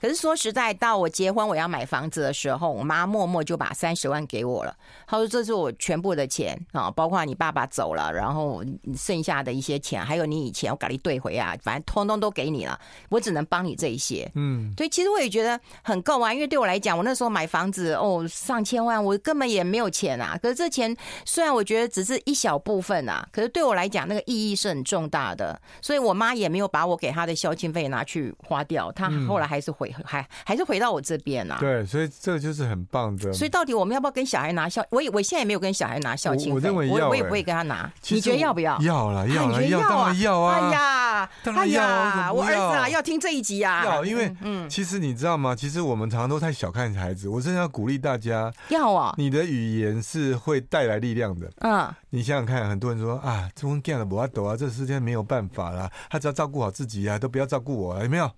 [0.00, 4.74] 可是说实在，到我结婚我要买房子的时候，我妈默默就把三十万给我了。
[5.08, 8.64] 他说这是我全部的钱啊，包括你爸爸走了，然后
[8.96, 12.78] 剩下的一些钱，还有你以前我给你兑回啊，反正通通都给你了。
[13.08, 14.30] 我只能帮你这一些。
[14.36, 20.38] 嗯，所以其实我也觉得很够啊，因为对我来讲，我那时候买房子哦，上千万，我根本也没有钱啊。
[20.40, 22.83] 可是这钱虽然我觉得只是一小部分。
[22.84, 31.56] 份啊，可是对我来讲，那个意义是很重大的，所以我妈也没有把我给她的孝亲费拿去花掉，她后来还是回还还是回到我这边啊。
[31.58, 33.32] 对，所以这个就是很棒的。
[33.32, 34.84] 所以到底我们要不要跟小孩拿孝？
[34.90, 37.90] 我也我现在也没有跟小孩拿孝亲费，我认为要，我也不会跟他拿。
[38.10, 38.78] 你觉得要不要？
[38.80, 40.54] 要了，要了，要啊，要啊！
[40.54, 43.84] 哎呀，哎呀，我儿子啊，要听这一集啊。
[43.84, 45.54] 要，因为嗯，其实你知道吗？
[45.54, 51.50] 其实我们常常都太小看孩子，我真的要鼓励大家，要啊，你的语言是会带来力量的。
[51.60, 53.50] 嗯，你想想看，很多人说啊。
[53.56, 54.56] 这种干的不要抖啊！
[54.56, 58.30] 这世界没有办法啦，他只要照顾好自己啊，都不要照顾我，有没有？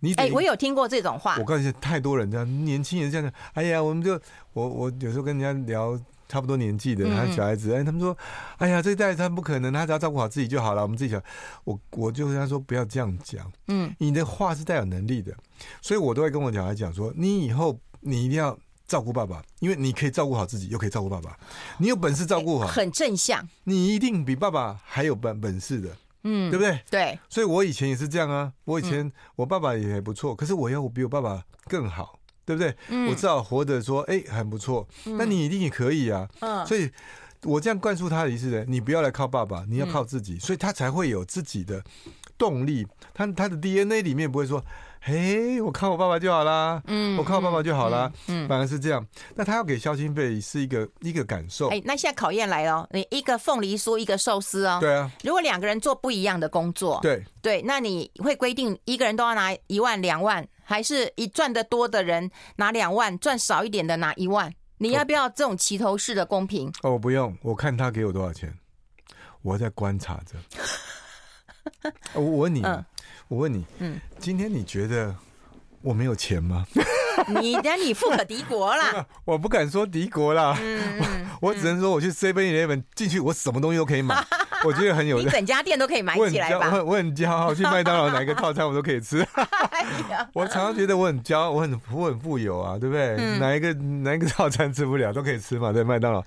[0.00, 1.38] 你哎、欸，我有听过这种话。
[1.38, 4.20] 我告诉你，太多人这样，年轻人这样，哎呀，我们就
[4.52, 5.98] 我我有时候跟人家聊
[6.28, 8.14] 差不多年纪的，他小孩子，哎，他们说，
[8.58, 11.22] 哎呀，这一代他不可能，他只要照顾好自己就好了，我们自己想，
[11.64, 15.32] 我我就跟他说，不要这样讲，嗯，你的话是带有能力的，
[15.80, 18.58] 所以我都会跟我小孩讲说，你以后你一定要。
[18.86, 21.36] 照顾爸爸，因为你可以照顾好自己，又可以照顾爸爸。
[21.78, 23.46] 你有本事照顾好，很正向。
[23.64, 26.80] 你一定比爸爸还有本本事的，嗯，对不对？
[26.88, 27.18] 对。
[27.28, 28.52] 所以我以前也是这样啊。
[28.64, 32.76] 我以前我爸爸也还不错，可是我要我比我爸爸更好，对不对？
[33.08, 34.86] 我至少活着说，哎，很不错。
[35.04, 36.28] 那你一定也可以啊。
[36.40, 36.64] 嗯。
[36.64, 36.88] 所以
[37.42, 41.82] 我这样灌输他的意思呢，你不要来靠爸爸，你要靠自己，所以他才会有自己的
[42.38, 42.86] 动力。
[43.12, 44.64] 他他的 DNA 里面不会说。
[45.00, 49.06] 嘿，我看我爸爸就好啦，嗯，我看我爸爸就好啦，嗯，反而是这样。
[49.34, 51.68] 那他要给孝心费是一个一个感受。
[51.68, 54.78] 哎，那现在考验来了，你一个凤梨酥，一个寿司哦。
[54.80, 55.08] 对啊。
[55.22, 64.52] 如果两个人做不一样的工作，对对，那你会规定一个人都要拿一万两万，还是一赚得多的人拿两万，赚少一点的拿一万？
[64.78, 66.68] 你要不要这种齐头式的公平？
[66.82, 68.52] 哦，我不用，我看他给我多少钱，
[69.42, 71.92] 我在观察着。
[72.14, 72.62] 我问你。
[72.62, 72.84] 嗯
[73.28, 75.14] 我问你，嗯，今天你觉得
[75.82, 76.64] 我没有钱吗？
[77.40, 79.04] 你的你富可敌国啦！
[79.24, 84.14] 我不敢说敌国啦，嗯， 我只能说我去 Seven Eleven 进去，我什么东西都可以买，
[84.64, 86.66] 我觉得很有，你整家店都可以买起来吧？
[86.66, 89.26] 我很我很骄傲，去麦当劳哪一个套餐我都可以吃。
[90.34, 93.16] 我常常觉得我很骄傲，我很我很富有啊，对不对？
[93.38, 96.22] 哪一个哪一个套餐吃不了都可以吃嘛，在麦当劳。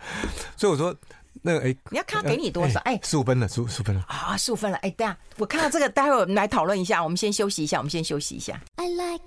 [0.57, 0.93] 所以我说。
[1.41, 2.79] 那个哎，你要看他给你多少？
[2.81, 4.77] 哎，十五分了，十五十五分了啊，十五分了。
[4.77, 7.03] 哎，等下我看到这个，待会儿我们来讨论一下。
[7.03, 8.59] 我们先休息一下，我们先休息一下。
[8.75, 9.23] I like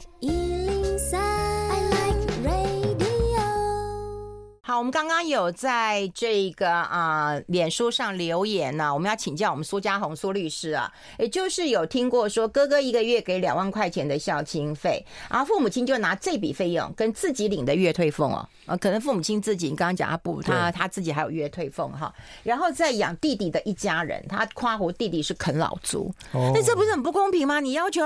[4.73, 22.11] 好，我们刚刚有在这个啊、呃、脸书上留言呢、啊，我们要请教我们苏家红苏律师啊，也就是有听过说哥哥一个月给两万块钱的孝亲费，然后父母亲就拿这笔费用跟自己领的月退俸哦，啊，可能父母亲自己你刚刚讲他不，他他自己还有月退俸哈，
[22.43, 27.61] 然后再养弟弟的一家人，他夸胡弟弟是啃老族，那这不是很不公平吗？
[27.61, 28.01] 你要求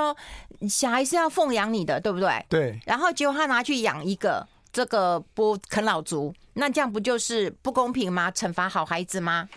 [0.69, 2.45] 小孩是要奉养你的，对不对？
[2.49, 4.45] 对，然后结果他拿去养一个。
[4.77, 8.31] 这个不啃老族，那这样不就是不公平吗？
[8.31, 9.49] 惩罚好孩子吗？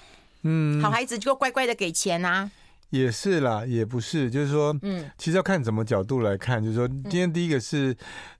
[0.43, 2.49] 嗯，好孩子就乖乖的给钱啊。
[2.91, 7.93] 也是啦，也不是，就是说，嗯，其实要看怎么角度来看，就是说，今天第一个是，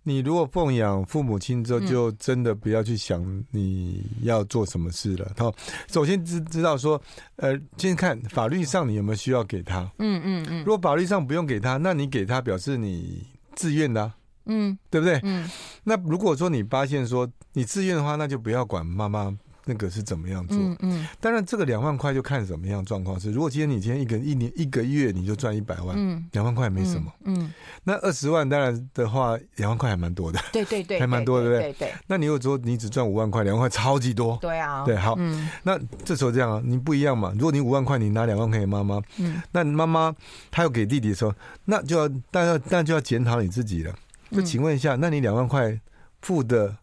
[0.04, 5.30] 你如果奉养父母亲之后，就真的不要去想你要做什么事了。
[5.38, 5.54] 好，
[5.92, 7.00] 首先知知道说，
[7.36, 9.82] 呃，先看法律上你有没有需要给他。
[9.98, 10.64] 嗯嗯嗯。
[10.64, 14.16] 如果法律上不用给他，那你给他表示你自愿的啊。
[14.50, 15.20] 嗯，对不对？
[15.24, 15.50] 嗯，
[15.84, 19.34] 那如果说你发现说你自愿的话，那就不要管妈妈
[19.66, 20.58] 那个是怎么样做。
[20.58, 23.32] 嗯，嗯，当然这个两万块就看什么样状况是。
[23.32, 27.12] 如果今天你今天一个一年一个月你就赚一百万，嗯，两万块也没什么。
[27.26, 30.40] 嗯，嗯，那二十万当然的话，两万块还蛮多的。
[30.52, 31.74] 对对对， 还蛮多，对不对？
[31.74, 31.94] 对对。
[32.08, 34.36] 那你如果说你只赚五万块，两万块超级多。
[34.42, 34.84] 对啊。
[34.84, 35.14] 对，好。
[35.20, 35.48] 嗯。
[35.62, 37.32] 那这时候这样啊，你不一样嘛。
[37.36, 40.16] 如果你五万块，你拿两万块给妈妈，嗯，那妈妈
[40.50, 41.32] 她要给弟弟的时候，
[41.66, 43.94] 那就要那要那就要检讨你自己了。
[44.32, 45.80] 就请问一下，那你两万块
[46.22, 46.76] 付的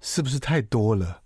[0.00, 1.20] 是不是太多了？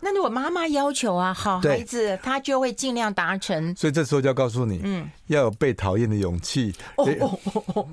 [0.00, 3.74] 那如果妈妈要求啊，好孩子，他就会尽量达成。
[3.74, 6.72] 所以这时候就要告诉你，嗯，要有被讨厌的勇气。
[6.94, 7.04] 哦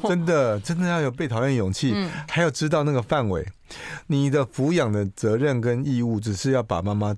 [0.03, 1.95] 真的，真的要有被讨厌的勇气，
[2.29, 3.43] 还要知道那个范围。
[4.05, 7.15] 你的抚养的责任跟义务，只是要把妈妈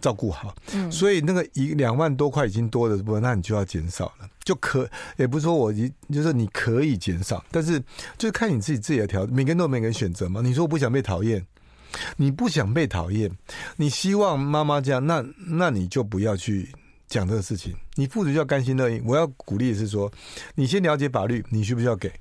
[0.00, 0.54] 照顾好。
[0.72, 4.26] 嗯，所以那个一两万多块已经多的部分，那你就要减少了。
[4.44, 7.78] 就可也不是说我一就是你可以减少，但是
[8.18, 10.40] 就是看你自己自己的条，每个人都有每个人选择嘛。
[10.42, 11.46] 你说我不想被讨厌，
[12.16, 13.30] 你不想被讨厌，
[13.76, 16.68] 你希望妈妈这样，那那你就不要去
[17.06, 17.74] 讲这个事情。
[17.94, 19.00] 你父子就要甘心乐意。
[19.04, 20.10] 我要鼓励的是说，
[20.54, 22.12] 你先了解法律，你需不需要给？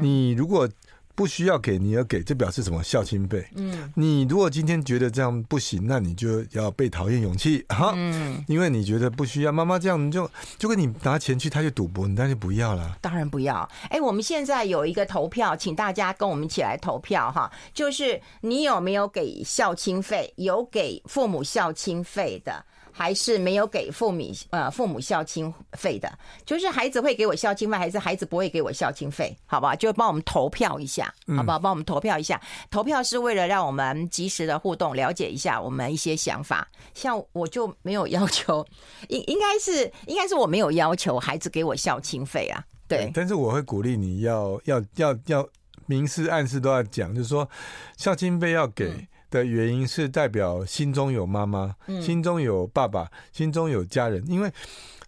[0.00, 0.68] 你如果。
[1.14, 2.82] 不需要给你要给，这表示什么？
[2.82, 3.46] 孝亲费。
[3.56, 7.92] 嗯，你如果今天觉得这样不行，那你就要被讨厌勇气哈。
[7.94, 12.96] 嗯，因为你觉得不需要，妈妈这样你就就跟你拿钱去，他就赌博，你当然就不要了。
[13.00, 13.68] 当然不要。
[13.90, 17.50] 哎，我们现在有一个投票，请大家跟我们一起来投票哈。
[17.74, 20.32] 就是你有没有给孝亲费？
[20.36, 22.64] 有给父母孝亲费的。
[22.92, 26.10] 还是没有给父母呃父母孝亲费的，
[26.44, 29.36] 就是孩子会给我孝亲费，还是孩子不会给我孝亲费？
[29.46, 29.74] 好不好？
[29.74, 31.58] 就帮我们投票一下，好不好？
[31.58, 32.40] 帮我们投票一下。
[32.70, 36.66] 投票是为了让我们及时的互动，了解一下我们一些想法。
[36.94, 38.66] 像我就没有要求，
[39.08, 42.64] 应应该是应该是我没有要求孩子给我孝亲费啊。
[42.88, 45.48] 对，但是我会鼓励你要要要要
[45.86, 47.48] 明示暗示都要讲，就是说
[47.96, 49.08] 孝亲费要给。
[49.30, 54.52] 嗯的原因是代表心中有妈妈，嗯、心中有爸爸，心中有家人，因为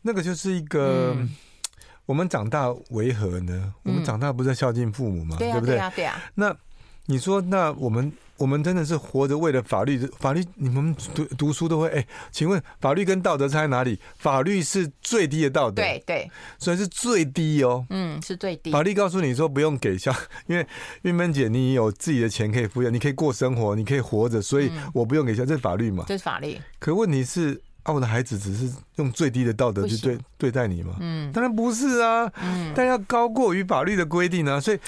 [0.02, 1.28] 那个就是一个、嗯、
[2.06, 3.52] 我们长大为何呢？
[3.54, 5.36] 嗯、我们长大不是孝敬父母吗？
[5.38, 5.74] 对不对？
[5.74, 6.22] 对啊，对啊。
[6.34, 6.56] 那
[7.06, 8.12] 你说，那我们。
[8.38, 13.98] 我们真的是活着为了法律，法律你们读读书都会哎，请问法律跟道德差在哪里？
[14.18, 18.72] 法律是最低的道德，对对，所以是最低哦，嗯，是最低。
[18.72, 20.12] 法律告诉你说不用给孝，
[20.48, 20.66] 因为
[21.02, 26.04] 玉芬姐你有自己的钱可以抚养，你可以过生活，你可以活着，所以我不用给孝，这是法律嘛？
[26.08, 26.58] 这是法律。
[26.80, 30.96] 可问题是啊，我的孩子只是用最低的道德去对对待你吗？
[30.98, 34.78] 嗯，当然不是啊，嗯，但要高过于法律的规定啊，所以。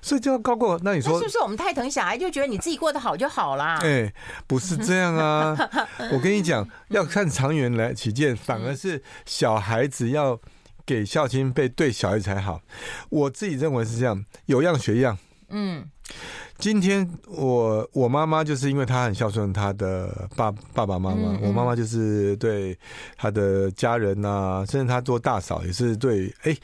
[0.00, 3.78] 所以就要高过，那你说是不是我们太疼小孩，就觉得你自己过得好就好啦？
[3.84, 4.12] 哎，
[4.46, 5.56] 不是这样啊！
[6.12, 10.38] 我跟你讲，要看长远来起见，反而是小孩子要
[10.86, 12.60] 给孝亲被，对小孩才好。
[13.10, 15.18] 我自己认为是这样，有样学样。
[15.50, 15.84] 嗯，
[16.58, 22.78] 今天我我妈妈就是因为她很孝顺她的爸爸爸妈妈，我妈妈就是对
[23.16, 26.56] 她的家人呐，甚至她做大嫂也是对哎。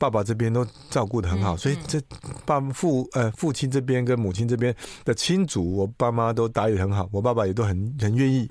[0.00, 2.00] 爸爸这边都照顾得很好，所以这
[2.46, 8.50] 爸父呃父亲这边跟母亲这边的亲族，我爸妈都打理得很好，我爸爸也都很很愿意。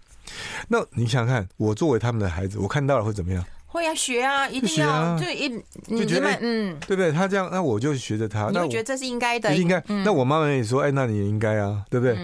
[0.67, 3.43] 那你想想看，我作为他们的孩子，我看到了会怎么样？
[3.69, 5.49] 会啊学啊，一定要就一
[5.87, 7.11] 就觉得嗯，对不对？
[7.11, 9.81] 他这样，那我就学着他，那我觉得这是应该的，应该。
[10.03, 12.17] 那我妈妈也说，哎，那你也应该啊，对不对？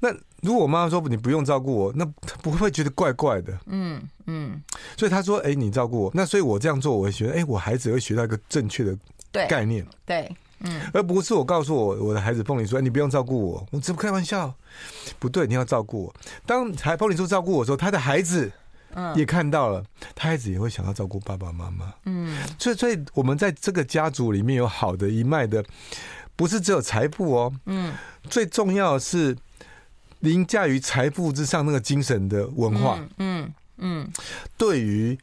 [0.00, 0.14] 那。
[0.40, 2.06] 如果我妈妈说你不用照顾我，那
[2.42, 3.52] 不会觉得怪怪的。
[3.66, 4.62] 嗯嗯，
[4.96, 8.96] 所以她说：“哎，你照顾我。”那所以我这样做，我会觉得：“哎，我孩子会学到一个正确的
[9.48, 10.30] 概念。”对，
[10.60, 14.54] 嗯，而不是我告诉我我的孩子凤梨说：“哎，你不用照顾我。”我这不开玩笑，
[15.18, 16.14] 不对，你要照顾我。
[16.46, 18.48] 当还凤梨说照顾我的时候，他的孩子
[19.14, 21.92] 也看到了，他孩子也会想要照顾爸爸妈妈。
[22.04, 25.64] 嗯，所以所以我们在这个家族里面有好的一脉的，
[26.36, 27.52] 不是只有财富哦。
[27.66, 27.94] 嗯，
[28.28, 29.36] 最重要的是。
[30.20, 34.10] 凌驾于财富之上那个精神的文化，嗯嗯，
[34.56, 35.16] 对于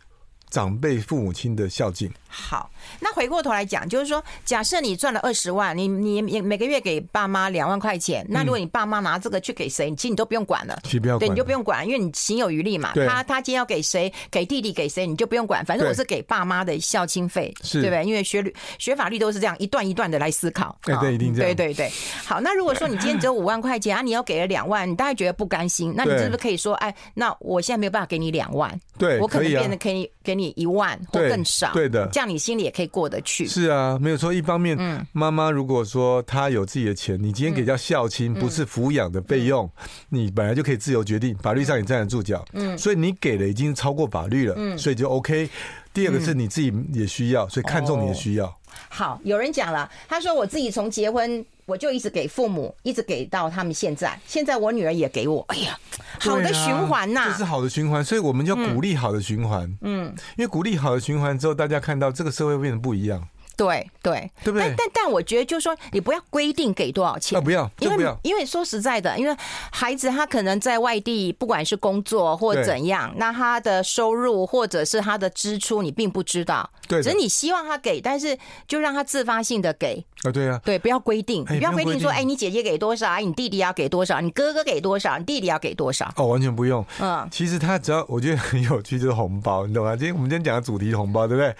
[0.49, 2.09] 长辈父母亲的孝敬。
[2.37, 2.69] 好，
[2.99, 10.77] 那回过头来讲，就是说，假设你赚了二十万，你你每个月给爸妈两万块钱，那如果你爸妈拿这个去给谁，其实你都不用管了，
[11.17, 12.91] 对，你就不用管，因为你行有余力嘛。
[13.07, 18.03] 他他今天要给谁，给弟弟给谁，你就不用管，反正我是给爸妈的孝亲费，对不对？
[18.03, 21.55] 因为学律学法律都是这样一段一段的来思考，对对，一定这样。
[21.55, 21.89] 对对对。
[22.25, 33.05] 好，那如果说你今天只有五万块钱啊，你要给了两万，你大概觉得不甘心，那你是不是可以说，哎，那我现在没有办法给你两万，对，我可能变得可以给你一万或更少，对的，这样你心里也可以过。
[33.07, 34.33] 得去是啊，没有错。
[34.33, 34.75] 一方面，
[35.11, 39.69] 妈妈如果说她有自己的钱，你今天给叫孝亲，不是抚养的费用，
[40.09, 42.43] 你本来就可以自由决定，法律上也站得住脚。
[42.53, 45.47] 嗯，所以你给的已经超过法律了，嗯，所以就 OK。
[45.93, 48.51] 第二个是你自己也需要，所以看重你的需要。
[48.89, 55.43] 好，有人讲了，他说我自己从结婚我就一直给父母，一直给到他们现在，现在我女儿也给我。
[55.49, 55.77] 哎呀，
[56.19, 59.71] 好的循环呐，这是好的循环，所以我们就要鼓励好的循环。
[59.81, 63.27] 嗯，因为鼓励好的循环之后，大家看到这个社会变得不一样。
[63.57, 64.67] 对对，对不对？
[64.67, 69.33] 但但但我觉得，就是说，你不要规定给多少钱，啊不要，因为因为说实在的，因为
[69.71, 76.69] 孩子他可能在外地，不管是工作或怎样，那他的收入或者是他的支出，你并不知道。
[76.85, 86.11] 对，只是你希望他给，但是就让他自发性的给啊，对啊，对，不要规定，你不要规定说，哎，你姐姐给多少，哎，你弟弟要给多少，你哥哥给多少，你弟弟要给多少。
[86.17, 86.85] 哦，完全不用。
[86.99, 89.95] 嗯，其实他只要我觉得很有趣，就是红包，你懂吗？
[89.95, 91.55] 今天我们今天讲的主题是红包，对不对？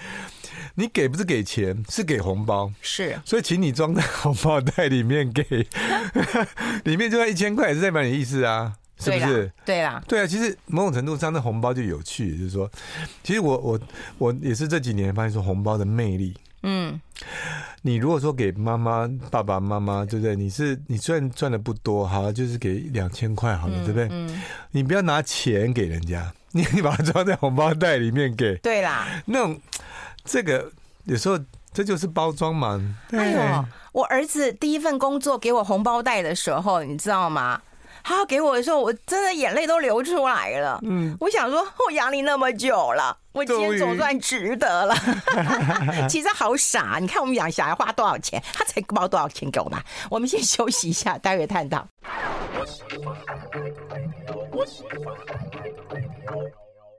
[0.78, 5.44] 你给不是给钱，是给红包，是，所以请你装在 红包袋里面给，
[6.84, 9.50] 里面就在一千块，也是代表你的意思啊，是不是？
[9.66, 12.70] 对啦，对啊，其实某种程度上，那红包就有趣，就是说，
[13.24, 13.80] 其实我我
[14.18, 17.00] 我也是这几年发现说红包的魅力，嗯，
[17.84, 20.36] 你如果说给妈妈、爸爸妈妈，对不对？
[20.36, 24.08] 你是你赚赚的不多，哈，就是给两千块，好了，对不对？
[24.12, 29.62] 嗯，你不要拿钱给人家，你你把它装在红包袋里面给，对啦，那种。
[30.28, 30.72] 这个
[31.04, 31.38] 有时候
[31.72, 32.82] 这就是包装嘛。
[33.12, 37.62] 哎呦，我儿子第一份工作给我红包袋的时候，你知道吗？
[38.08, 40.80] 他要给我的时候，我真的眼泪都流出来了。
[40.84, 44.96] 嗯，我想说，我养你那么久了，我今天总算值得了。
[46.08, 49.80] 其实好傻，你看我们养小孩花多少钱，他才包多少钱给我们。
[50.12, 51.88] 我们先休息一下，待会探讨。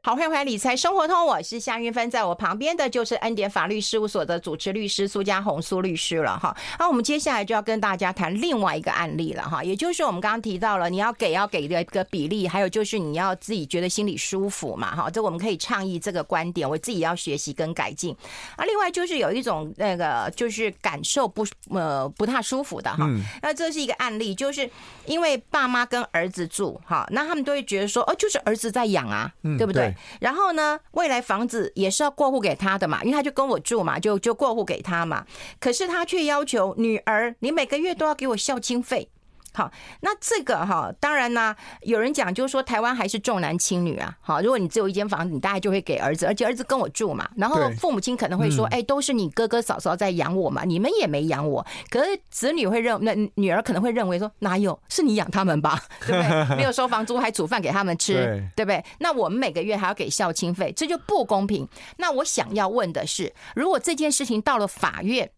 [0.07, 6.57] 好，欢迎回来理财生活通，我是夏云芬，在我旁边的就是恩典法律事务所的主持律师苏家红苏律师了哈。
[6.79, 18.17] 那我们接下来就要跟大家谈另外一个案例了哈，也就是我们刚刚提到了你要给要给的一个比例，还有就是你要自己觉得心里舒服嘛哈，这我们可以倡议这个观点，我自己要学习跟改进。
[18.55, 23.11] 啊，另外就是有一种那个就是感受不呃不太舒服的哈，
[23.43, 24.71] 那这是一个案例，就是
[25.07, 29.96] 因为爸妈跟儿子住哈，那他们都会觉得说哦，就是儿子在养啊，对不对？
[30.21, 35.25] 然后呢，未来房子也是要过户给他的嘛，因为他就跟我住嘛，就就过户给他嘛。
[35.59, 39.09] 可是他却要求女儿，你每个月都要给我孝亲费。
[39.57, 44.15] 好，那这个哈，当然呢，有人讲就是说台湾还是重男轻女啊。
[44.21, 47.27] 好，如果你只有一间房子，你大概就会给儿子，而且儿子跟我住嘛。
[47.37, 51.67] 然后父母亲可能会说，哎，都是你哥哥嫂嫂在养我嘛，你们也没养我。
[51.89, 55.83] 可是子女会认，那女儿可能会认为说，哪有，是你养他们吧？
[56.07, 56.57] 对不对？
[56.57, 58.13] 没有收房租，还煮饭给他们吃，
[58.55, 58.85] 对不对？
[58.99, 61.67] 那我们每个月还要给孝亲费，这就不公平。
[61.97, 65.31] 那我想要问的是，如果这件事情到了法院，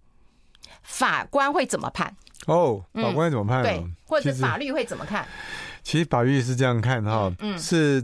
[0.83, 2.17] 法官会怎么判？
[2.49, 3.63] 哦，法官怎么判？
[3.63, 5.27] 对，或者法律会怎么看？
[5.83, 8.03] 其实法律是这样看哈，是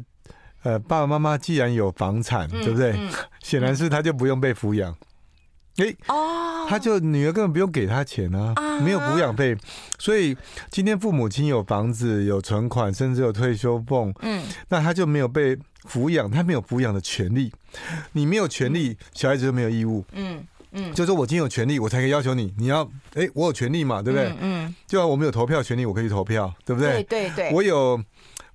[0.63, 2.95] 呃，爸爸妈妈既然有房产，对不对？
[3.41, 4.95] 显然是他就不用被抚养。
[5.77, 9.57] 哎，哦，他就女儿根本不用给他钱啊，没有抚养费。
[9.99, 10.37] 所以
[10.71, 15.57] 今天父母亲有房子、有存款，甚至有退休俸，嗯，那他就没有被
[15.91, 17.53] 抚养，他没有抚养的权利。
[18.13, 20.05] 你没有权利，小孩子就没有义务。
[20.13, 20.47] 嗯。
[20.75, 22.83] 嗯，就说我今天有权利，我才可以要求你，你要，
[23.15, 24.29] 哎、欸，我有权利嘛，对不对？
[24.41, 27.03] 嗯，嗯就我们有投票权利，我可以投票，对不对？
[27.05, 28.03] 对对对，我有，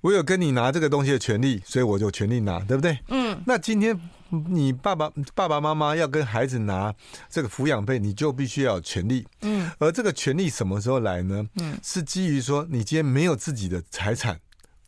[0.02, 2.98] 我有跟你拿这个东西的权利，所以我就有权利拿，对不对？
[3.08, 6.94] 嗯，那今天你爸爸爸爸妈妈要跟孩子拿
[7.30, 9.26] 这个抚养费，你就必须要有权利。
[9.40, 11.44] 嗯，而这个权利什么时候来呢？
[11.56, 14.38] 嗯，是基于说你今天没有自己的财产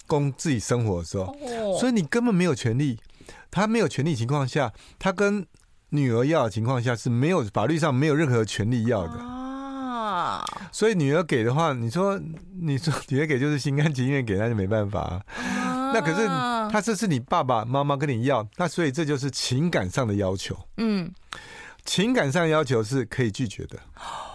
[0.06, 2.98] 供自己生活的时候，哦、所以你根本没有权利。
[3.50, 5.46] 他没有权利情况下，他跟
[5.92, 12.18] 女儿要的情况下是没有法律上没有任何权利要的啊，所以女儿给的话，你说
[12.60, 15.22] 你说女儿给就是心甘情愿给，那就没办法。
[15.94, 16.26] 那可是
[16.72, 20.56] 他这是你爸爸妈妈跟你要，那所以这就是情感上的要求。
[20.78, 21.12] 嗯，
[21.84, 23.78] 情感上要求是可以拒绝的。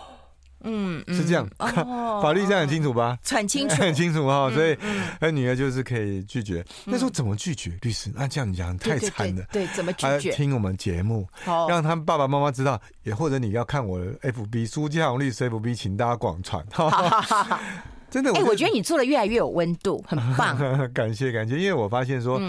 [0.63, 3.17] 嗯，是这样，哦、 法律这样很清楚吧？
[3.29, 4.49] 很清楚， 很清楚哈。
[4.51, 4.77] 所以，
[5.19, 6.65] 他女儿就是可以拒绝。
[6.85, 7.77] 那时候怎么拒绝？
[7.81, 9.43] 律师，那这样讲太惨了。
[9.51, 10.31] 对，怎么拒绝？
[10.31, 16.65] 听我们节目，让他们爸爸妈妈知道，也或者你要看我的 FB 苏建红律师 FB，请大家广传。
[18.09, 20.57] 真的，哎，我觉得你做的越来越有温度，很棒。
[20.93, 22.41] 感谢感谢，因为我发现说，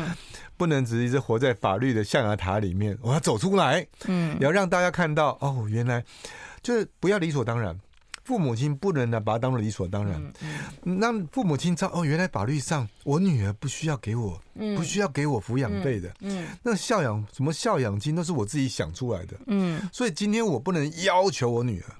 [0.56, 3.84] 不能只一直活在法律的象牙塔里面，我要走出来。
[4.06, 6.02] 嗯，也要让大家看到，哦，原来
[6.62, 7.76] 就是不要理所当然。
[8.28, 10.22] 父母亲不能呢把它当做理所当然，
[11.00, 14.38] 让父母亲知道哦，原来法律上我女儿不需要给我，
[14.76, 21.96] 不需要给我抚养费的，嗯那孝养什么孝养金都是我自己想出来的，嗯，所以今天我不能要求我女儿，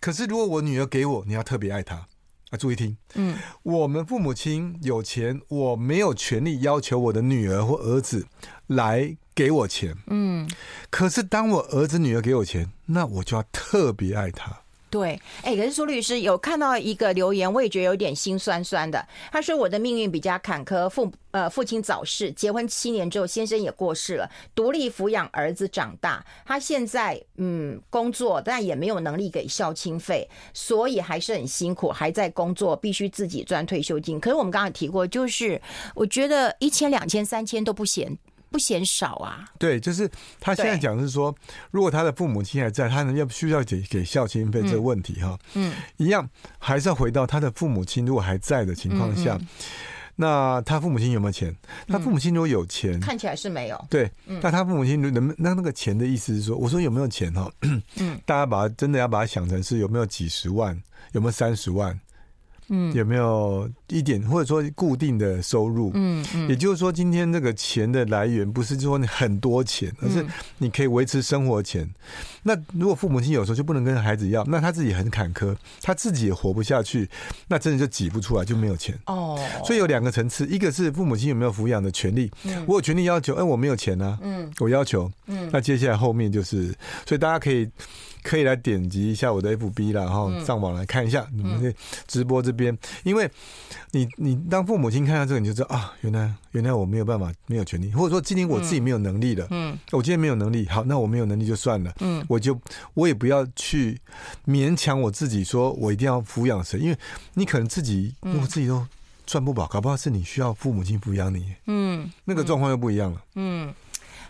[0.00, 2.06] 可是如果我女儿给我，你要特别爱她。
[2.50, 8.26] 啊，注意听，嗯，我们父母亲有钱，我没有权利要求我的女儿或儿子
[8.66, 10.50] 来给我钱，嗯，
[10.90, 14.59] 可是当我儿子女儿给我钱，那我就要特别爱他。
[14.90, 19.06] 对，哎，可是苏律师有看到一个留言，我也觉得有点心酸酸的。
[19.30, 26.24] 他说：“我的命运比较坎坷，父呃父亲早逝，结婚七年之后，先生也过世了，独立抚养儿子长大。
[26.44, 34.18] 他现在嗯工作，但也没有能力给孝亲费，所以还是很辛苦，还在工作，必须自己赚退休金。
[34.18, 35.62] 可是我们刚刚提过，就是
[35.94, 38.18] 我觉得一千、两千、三千都不嫌。”
[38.50, 39.48] 不嫌少啊！
[39.58, 41.34] 对，就是他现在讲的是说，
[41.70, 46.28] 如果他的父母亲还在，他能要需要给给孝亲费这个问题哈，嗯，一样
[46.58, 49.38] 还是要回到他的父母亲如果还在的情况下，
[50.16, 51.54] 那他父母亲有没有钱？
[51.88, 53.86] 他父母亲如果有钱，看起来是没有。
[53.88, 55.34] 对，那他父母亲能？
[55.38, 57.50] 那那个钱的意思是说，我说有没有钱哈？
[57.96, 60.78] 嗯，大家把它真的要把它想成是有没有几十万，
[61.12, 61.98] 有没有三十万？
[62.70, 65.90] 嗯，有没有一点或者说固定的收入？
[65.94, 70.24] 嗯嗯，也就是说，今天这个钱的来源不是说你很多钱，而是
[70.58, 71.88] 你可以维持生活钱。
[72.44, 77.08] 那如果父母亲有时候就不能跟孩子要，那他自己很坎坷，他自己也活不下去，
[77.48, 78.98] 那真的就挤不出来，就没有钱。
[79.06, 82.30] 哦，所以有两个层次，一个是父母亲有没有抚养的权利，
[82.66, 87.68] 我有权利要求，哎，我没有钱呢，嗯，我要求，嗯，那接下来后面就是，所以大家可以。
[88.22, 91.72] 可以来点击一下我的 FB 啦，然后上网来看一下你们的
[92.06, 93.28] 直播这边，因为
[93.90, 102.56] 你你当父母亲看到这个，你就知道啊，原来原来我没有办法，没有权利，或者说今天我自己没有能力了，嗯，我今天没有能力，好，那我没有能力就算了，嗯，我就
[102.94, 103.98] 我也不要去
[104.46, 106.96] 勉强我自己，说我一定要抚养谁，因为
[107.34, 108.86] 你可能自己我自己都
[109.26, 113.74] 赚不饱，搞不好是你需要父母亲抚养你，嗯，那个状况又不一样了，嗯。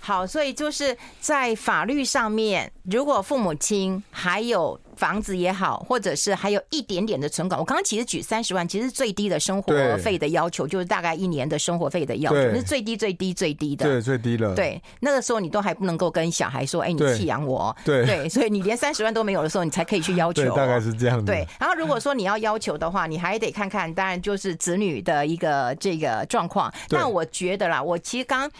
[0.03, 14.55] 好，所以就是在法律上面，如果父母亲还有房子也好，或者是还有一点点的存款，我刚刚其实举三十万，其实最低的生活费的要求就是大概一年的生活费的要求，是最低最低最低的，对，最低了。
[14.55, 21.25] 对，那个时候你都还不能够跟小孩说，哎，你弃养我，对对，所以你连三十万都没有的时候，你才可以去要求，大概是这样的。
[21.25, 26.71] 对，然后如果说你要要求的话，你还得看看，当然就是子女的一个这个状况。
[26.91, 28.51] 但我觉得啦，我其实刚。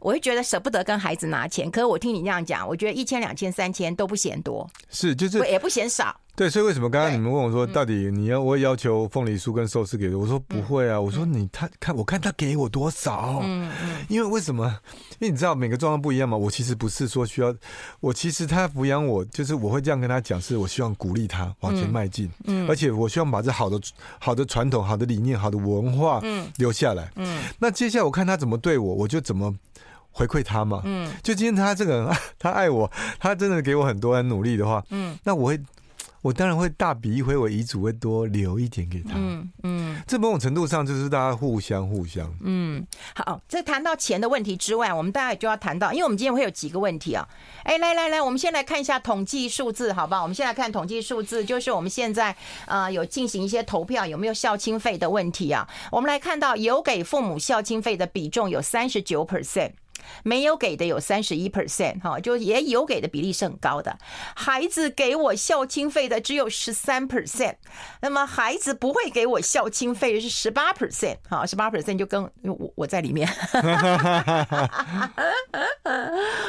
[0.00, 6.14] 我会觉得舍不得跟孩子拿钱，可是我听你这样讲，我觉得一千、两千、三千都不嫌多，是就是也不嫌少。
[6.36, 10.22] 对，所以为什么刚刚你们问我说，到底你要我要求凤梨酥跟寿司给我？
[10.22, 14.66] 我说不会啊，我说你他看我看他给我多少，嗯嗯，因为为什么？
[15.20, 16.36] 因为你知道每个状况不一样嘛。
[16.36, 17.54] 我其实不是说需要，
[18.00, 23.80] 我其实他抚养我，就是我会这样跟他讲，是我希望鼓励他往前迈进，嗯，而且我希望把这好的
[24.18, 27.44] 好的传统、好的理念、好的文化，嗯，留下来，嗯。
[27.60, 29.54] 那接下来我看他怎么对我，我就怎么。
[30.14, 35.60] 回馈他嘛，嗯，就今天他这个人， 他爱我，他真的给我很多很努力的话，嗯，那我会，
[36.22, 47.28] 我当然会大笔一挥，我遗嘱会多留一点给他，嗯嗯，这某种程度上就是大家互相互相，嗯，好，这谈到钱的问题之外，我们大概就要谈到，因为我们今天会有几个问题啊，
[47.64, 50.22] 哎，来来来，我们先来看一下统计数字，好不好？
[50.22, 52.34] 我们先来看统计数字，就是我们现在
[52.66, 55.68] 呃有进行一些投票，有没有孝亲费的问题啊？
[55.90, 59.72] 我们来看到有给父母孝亲费的比重有三十九 percent。
[60.22, 63.96] 没有给的有三十一 percent 哈，就也有给的比例是很高的。
[64.34, 67.54] 孩子给我孝亲费的只有十三 percent，
[68.00, 73.28] 那么孩子不会给我孝亲费是十八 percent，哈，十八 percent 就跟我我在里面。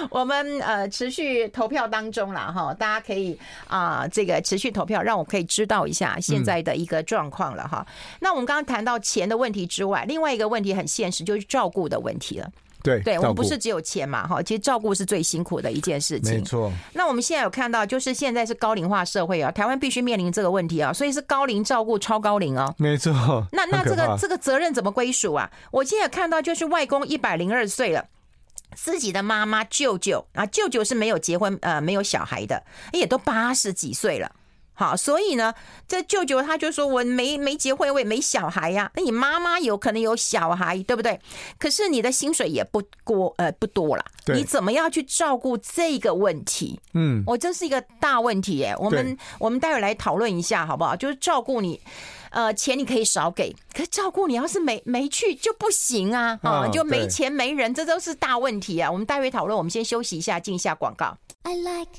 [0.09, 3.37] 我们呃持续投票当中了哈，大家可以
[3.67, 7.85] 啊这个持续投票，让我可以知道一下现在的一个状况了哈。
[8.19, 12.49] 那我们刚刚谈到钱的问题之外，另外一个问题很现实，就是照顾的问题了。
[12.85, 16.35] 对，对我们不是只有钱嘛，哈，其实照顾是最辛苦的一件事情。
[16.35, 16.71] 没错。
[16.93, 22.73] 那我们现在有看到，就是现在是高龄化社会啊，台湾必须面临这个问题啊，所以是高龄照顾超高龄哦。
[22.77, 23.11] 没错。
[23.51, 25.49] 那那这个这个责任怎么归属啊？
[25.71, 28.05] 我现在看到就是外公一百零二岁了，
[28.75, 32.63] 自己的妈妈、舅舅啊，舅舅是没有结婚呃没有小孩的，
[32.93, 34.31] 也都八十几岁了。
[34.75, 35.53] 好，所以呢，
[35.87, 38.91] 这舅舅他就说：“我没没结婚，我也没小孩呀。
[38.95, 41.19] 那你妈妈有可能有小孩，对不对？
[41.57, 46.79] 可是你的薪水也不过呃不多了，你怎么样去照顾这个问题？
[46.93, 48.75] 嗯，我这是一个大问题耶。
[48.77, 50.95] 我们我们待会来讨论一下好不好？
[50.95, 51.79] 就是照顾你。”
[52.31, 58.91] 呃，钱你可以少给，可是照顾你要是没没去就不行啊，啊，就没钱没人，这都是大问题啊。
[58.91, 61.17] 我们待会讨论，我们先休息一下，进一下广告。
[61.43, 61.93] I like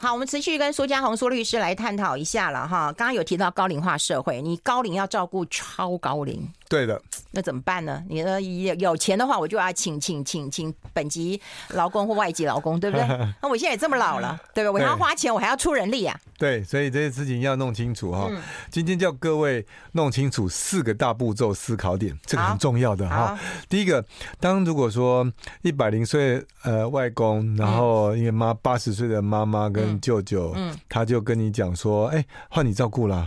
[0.00, 2.92] 好，我们持续跟苏家红苏律师来探讨一下了哈。
[2.92, 7.00] 刚刚有提到高龄化社会，你高龄要照顾超高龄，对的，
[7.30, 8.02] 那怎么办呢？
[8.08, 11.40] 你说有有钱的话，我就要请请请请本籍
[11.70, 13.06] 劳工或外籍劳工，对不对？
[13.42, 14.72] 那我现在也这么老了，对不对？
[14.72, 16.18] 我还要花钱，我还要出人力啊。
[16.38, 18.30] 对，所以这些事情要弄清楚哈。
[18.70, 23.36] 今天叫各位弄清楚四个大步骤思考点，这个很重要的哈。
[23.68, 24.04] 第一个，
[24.38, 25.26] 当如果说
[25.62, 33.26] 一百零岁呃外公，然后因为妈八十岁的妈妈跟舅舅，嗯，他就跟你讲说，哎，换你照顾了，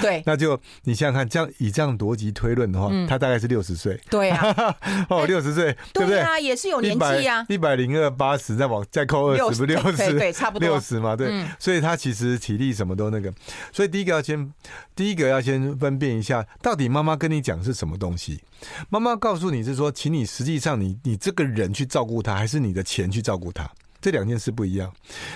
[0.00, 4.76] 对， 那就你想想看，这样以这样逻辑推论的话，他大概是六十岁，对啊，
[5.08, 6.20] 哦，六十岁，对不对？
[6.20, 10.18] 啊，也是有年纪啊，一百零二八十，再往再扣二十，不六十？
[10.18, 10.68] 对，差不多。
[10.68, 13.32] 六十嘛，对，所以他其实体力什么都那个，
[13.72, 14.52] 所以第一个要先，
[14.94, 18.40] 第一个要先分辨一下，到底妈妈跟你讲是什么东西？
[18.88, 23.68] 妈妈告诉你是说，请你实际上你你这个人去照顾他，还是你的钱去照顾他？
[23.98, 24.92] 这两件事不一样，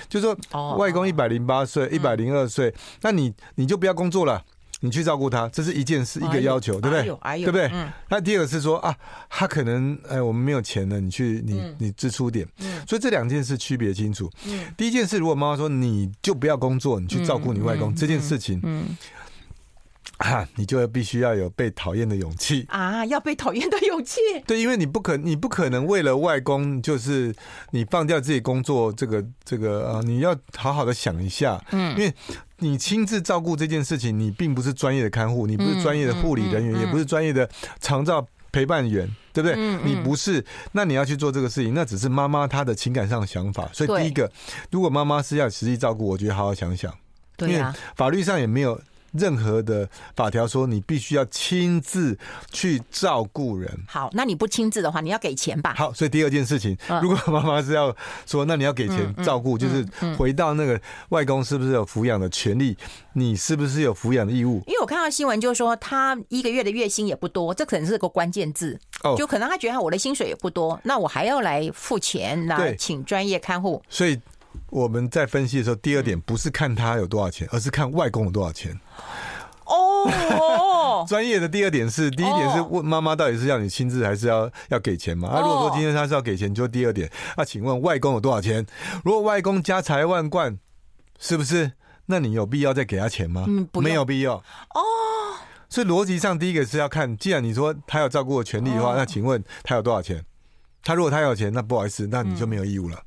[0.07, 4.41] 就是说，外公一百零八岁，一百零二岁，那你你就不要工作了，
[4.81, 7.03] 你去照顾他，这是一件事，一个要求，对不对？
[7.37, 7.71] 对不对？
[8.09, 8.95] 那第二个是说啊，
[9.29, 12.47] 他可能哎，我们没有钱了，你去你你支出点，
[12.87, 14.29] 所以这两件事区别清楚。
[14.75, 18.61] 第一件事，如果妈妈说你就不要工作，你去照顾你外公，这件事情。
[20.17, 23.03] 啊，你就必须要有被讨厌的勇气啊！
[23.07, 24.19] 要被讨厌的勇气。
[24.45, 27.33] 对，因为你不可，你不可能为了外公，就是
[27.71, 31.59] 你放掉自己工作，这个这个啊，你要好好的想一下。
[31.71, 32.13] 嗯，因为
[32.57, 37.49] 你亲自照顾这件事情，你并不是专业的看护，你不是专业的护理人员，也不是专业的
[37.79, 39.57] 长照陪伴员，对不对？
[39.83, 43.67] 你不是，那你要去做这个事情，那只是妈妈她的情感上的想法。
[43.73, 44.31] 所以第一个，
[44.69, 46.93] 如果妈妈是要实际照顾，我觉得好好想想。
[47.35, 48.79] 对啊，法律上也没有。
[49.11, 52.17] 任何的法条说你必须要亲自
[52.51, 53.69] 去照顾人。
[53.87, 55.73] 好，那你不亲自的话，你要给钱吧？
[55.77, 57.95] 好，所以第二件事情，如果妈妈是要
[58.25, 59.85] 说，那你要给钱照顾，就是
[60.15, 62.77] 回到那个外公是不是有抚养的权利？
[63.13, 64.63] 你是不是有抚养的义务？
[64.67, 68.79] 因为我看到新闻就是说，他一个月的月薪也不多，这可能是个关键字。
[69.03, 73.81] 哦，就可能他觉得我的薪水也不多，那我还要来付钱来请专业看护。
[73.89, 74.19] 所以。
[74.69, 78.79] 我们在分析的时候，第二点不是看他有多少钱，而是看外公有多少钱。
[79.65, 85.29] 哦， 专业的第二点是，第一点是问妈妈到底是要你亲自还是要要给钱嘛？
[85.29, 87.09] 啊，如果说今天他是要给钱，就第二点。
[87.37, 88.65] 那请问外公有多少钱？
[89.03, 90.57] 如果外公家财万贯，
[91.19, 91.73] 是不是？
[92.07, 93.45] 那你有必要再给他钱吗？
[93.47, 94.33] 嗯，没有必要。
[94.33, 94.81] 哦，
[95.69, 100.25] 所以逻辑上第一个是要看，既然你说他有照顾的权利的话，那请问他有多少钱？
[100.83, 102.97] 他如果他有钱，那不好意思，那你就没有义务了。
[102.97, 103.05] 嗯，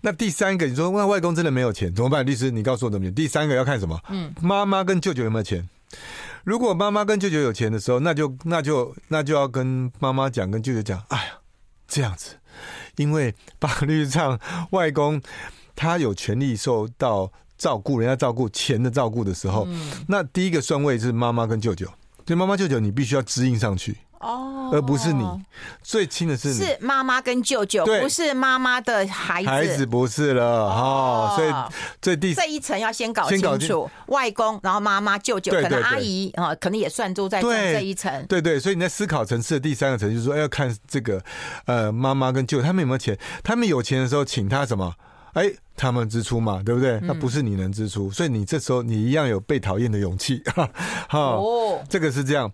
[0.00, 2.24] 那第三个，你说那外公真的没有钱怎么办？
[2.24, 3.14] 律师，你告诉我怎么办？
[3.14, 4.00] 第三个要看什么？
[4.08, 5.68] 嗯，妈妈跟舅舅有没有钱？
[6.42, 11.24] 如果妈妈跟舅舅有钱的时候，那就那就那就要跟妈妈讲，跟舅舅讲，哎呀，
[11.88, 12.36] 这样子，
[12.96, 14.38] 因为法律上
[14.70, 15.22] 外公
[15.76, 19.66] 他有权利受到照顾，人家照顾钱的照顾的时候，
[20.08, 21.86] 那第一个顺位是妈妈跟舅舅，
[22.26, 23.96] 所以妈妈舅舅你必须要支应上去。
[24.24, 25.22] 哦，而不是你
[25.82, 31.34] 最亲的是你，是妈妈跟舅舅，不是妈妈的孩子，孩子不是了哦。
[31.36, 31.52] 所以
[32.00, 38.24] 这第这一层要先搞清楚，外公，然后妈妈、舅舅，可能阿姨啊，可能也算住在这一层。
[38.26, 41.22] 对对，所以你在思考层次的第三个层次，就是说要看这个
[41.66, 44.94] 呃妈妈跟舅舅他们有没有钱，他们有钱的时候请他什么？
[45.34, 47.00] 哎，他们支出嘛，对不对？
[47.02, 50.40] 那不是你能支出，所以你这时候你一样有被讨厌的勇气。
[50.46, 50.70] 哈
[51.10, 52.50] 哦，这个是这样。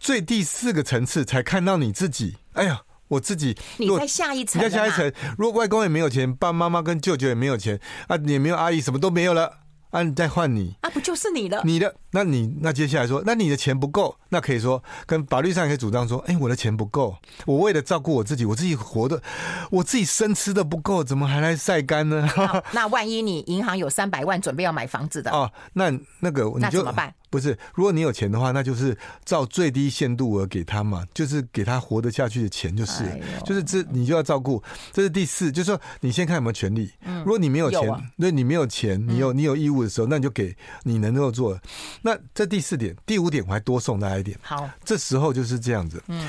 [0.00, 2.36] 最第四个层次才看到你自己。
[2.52, 3.56] 哎呀，我自己。
[3.78, 4.60] 你在下一层。
[4.60, 5.12] 你在下一层。
[5.36, 9.58] 如果外公也没有钱，爸爸妈妈跟舅舅也没有钱，啊，也没有阿姨，什么都没有了。
[9.90, 11.62] 啊，你再换你，啊，不就是你的？
[11.64, 19.22] 你的，那你那接下来说，那你的钱不够，那可以说跟法律上也可以主张说，哎，我的钱不够，我为了照顾我自己，我自己活的，
[19.70, 22.28] 我自己生吃的不够，怎么还来晒干呢？
[22.72, 25.90] 那万一你银行有三百万准备要买房子的 哦，那
[26.20, 27.14] 那个你就那怎么办？
[27.30, 34.62] 不是，如果你有钱的话，那就是照最低限度额给他嘛，就是给他活得下去的钱，就是，哎、就是这你就要照顾。
[34.92, 36.90] 这是第四，就是说你先看有没有权利。
[37.04, 41.58] 嗯、如果你没有钱，有啊、对你没有钱，你有你有义务的时候，那你就给你能够做。
[42.02, 44.38] 那这第四点，第五点我还多送大家一点。
[44.40, 46.02] 好，这时候就是这样子。
[46.08, 46.26] 嗯，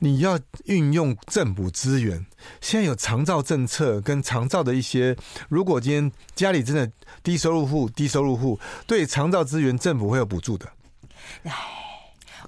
[0.00, 2.24] 你要运用政府资源。
[2.60, 5.16] 现在有长照政策跟长照的一些，
[5.48, 6.90] 如果今天家里真的
[7.22, 10.68] 低收入户、低收入户，对长照资源政府会有补助的。
[11.44, 11.52] 唉，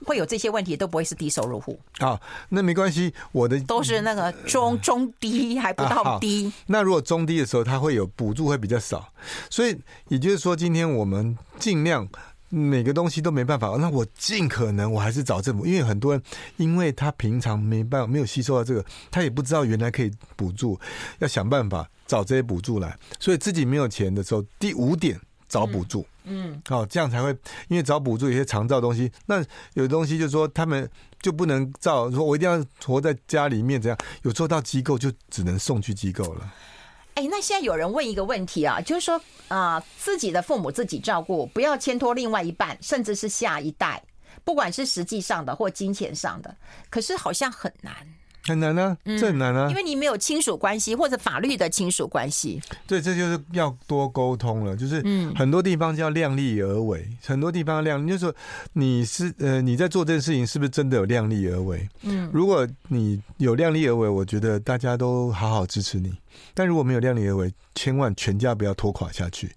[0.05, 6.47] 会有这些问题都不会是低收入户啊，那没关系，我的都是那个中中低还不到低。
[6.47, 9.13] 啊，那如果中低的时候，它会有补助会比较少，
[9.49, 9.77] 所以
[10.09, 12.09] 也就是说，今天我们尽量。
[12.55, 16.23] 每个东西都没办法，那我尽可能我还是找政府，因为很多人
[16.57, 20.79] 因为他平常没办法没有吸收到这个，他也不知道原来可以补助，
[21.19, 27.31] 要想办法找这些补助来，所以自己没有钱的时候，第五点找补助，嗯，好，这样才会，
[27.69, 30.89] 因为找补助有些长照东西，那有东西就是说他们
[31.21, 36.53] 就不能照说，我一定要活在家里面怎样，有做到机构就只能送去机构了。
[37.15, 44.03] 哎，那现在有人问一个问题啊，就是说啊、自己的父母自己照顾，不要牵拖另外一半，甚至是下一代，
[44.43, 46.57] 不管是实际上的或金钱上的，
[46.91, 47.95] 可是好像很难。
[48.47, 52.61] 很难啊，这很难啊，因为你没有亲属关系或者法律的亲属关系。
[52.87, 54.77] 对，这就是要多沟通了。
[54.77, 55.03] 就是
[55.35, 58.35] 很多地方叫量力而为，很多地方量，就是说
[58.75, 61.89] 你是呃你在做这件事情是不是真的有量力而为？
[62.03, 66.13] 嗯，如果你有量力而为，我觉得大家都好好支持你。
[66.53, 69.51] 但如果没有量力而为，千万全家不要拖垮下去。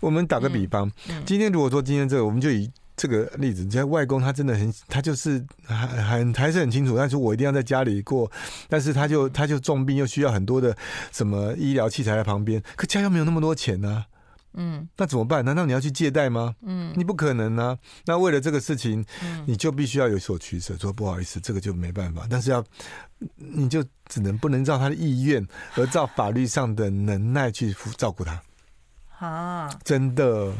[0.00, 0.90] 我们打个比方，
[1.24, 2.70] 今天如果说今天这个，我们就以。
[3.02, 8.30] 这个例子，你像外公他真的很，他就是还很还是很清楚，但是我一定要在家里过，
[8.68, 10.76] 但是他就他就重病又需要很多的
[11.10, 14.06] 什么医疗器材在旁边，可家又没有那么多钱呢、啊，
[14.54, 15.44] 嗯，那怎么办？
[15.44, 16.54] 难道你要去借贷吗？
[16.62, 17.76] 嗯，你不可能啊。
[18.06, 19.04] 那为了这个事情，
[19.46, 22.64] 你就必须要有所取舍，说不好意思，这个就没办法，但是要
[23.34, 25.44] 你就只能不能照他的意愿，
[25.74, 28.40] 而照法律上的能耐去照顾他。
[29.22, 30.52] 啊，真的，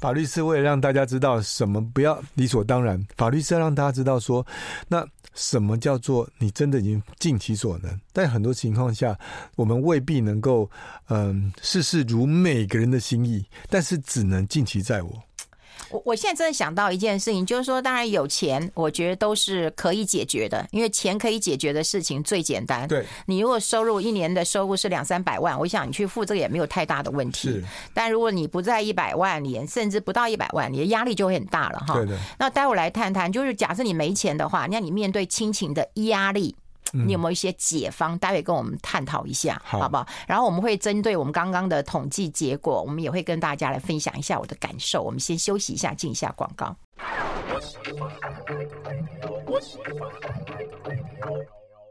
[0.00, 4.44] 法律是为了让大家知道什么不要理所当然，法律是要让大家知道说，
[4.88, 9.16] 那什么叫做你真的已经尽其所能，但很多情况下，
[9.54, 10.68] 我们未必能够，
[11.10, 15.22] 嗯，事事如每个人的心意，但是只能尽其在我。
[15.90, 22.88] 我我现在真的想到一件事情，就是说，当然有钱，我觉得都是可以解决的，因为钱可以解决的事情最简单。
[22.88, 27.48] 对，你如果收入一年的收入是两三百万，我想你去付这个也没有太大的问题。
[27.48, 31.94] 是，但如果你不在一百万年，甚至不到一百万，你的压力就会很大了哈。
[31.94, 32.18] 对的。
[32.38, 36.56] 那待会来谈谈，就是假设你没钱的话，那你面对亲情的压力。
[36.94, 38.16] 你有没有一些解方？
[38.18, 40.06] 待会跟我们探讨一下，好不好？
[40.28, 45.02] 然后我们会针对我们刚刚的统计结果，我们也会跟大家来分享一下我的感受。
[45.02, 46.76] 我们先休息一下，进一下广告。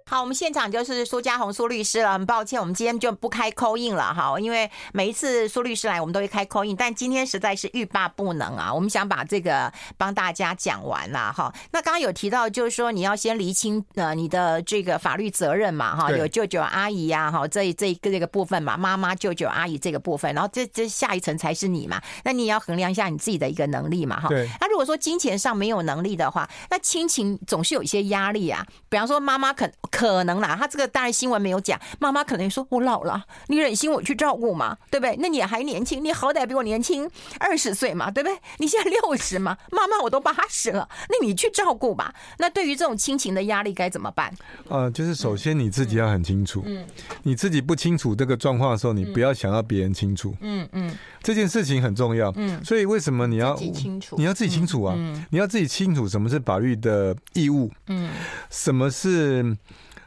[0.05, 2.13] 好，我们现场就是苏家红苏律师了。
[2.13, 8.71] 很抱歉，我们今天就不开 call in 了哈，因为每一次苏律师来，我们都会开 call in，但今天实在是欲罢不能啊。
[8.73, 11.51] 我们想把这个帮大家讲完了哈。
[11.71, 22.01] 那刚刚有提到，就是说你要先厘清呃你的这个法律责任嘛哈，有舅舅阿姨呀哈，这这个这个部分嘛，妈妈舅舅阿姨这个部分，然后这这下一层才是你嘛。
[22.23, 24.27] 那你也要衡量一下你自己的一个能力嘛哈。
[24.27, 24.47] 对。
[24.59, 28.65] 那如果说金钱上没有能力的话，那亲情总是有一些压力啊。
[28.89, 30.23] 比方说妈妈肯可。
[30.23, 31.77] 能啦，他这个当然新闻没有讲。
[31.99, 34.77] 妈妈可能说：“我老了，你忍心我去照顾吗？
[34.89, 35.17] 对不对？
[35.19, 38.37] 那你还年轻，你好歹比我年轻二十岁嘛，对不对？
[38.59, 42.13] 你现在六十嘛，妈妈我都八十了， 那你去照顾吧。
[42.37, 44.33] 那对于这种亲情的压力该怎么办？
[44.69, 46.85] 呃，就是首先你自己要很清楚，嗯，
[47.23, 54.15] 你自己不清楚这个状况的时候，你不要想要别人清楚，嗯嗯，这件事情很重要，嗯，所以为什么你要自己清楚？
[54.17, 54.95] 你要自己清楚啊，
[55.31, 58.09] 你要自己清楚什么是法律的义务，嗯，
[58.49, 59.57] 什么是。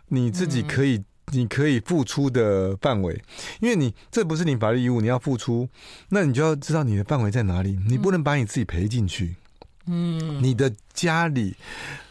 [0.08, 1.02] 你自己可以，
[1.32, 3.20] 你可以付出的范围，
[3.60, 5.68] 因为你这不是你法律义务，你要付出，
[6.10, 9.36] 那你就要知道你的范围在哪里，你不能把你自己赔进去。
[9.86, 11.56] 嗯，你的家里，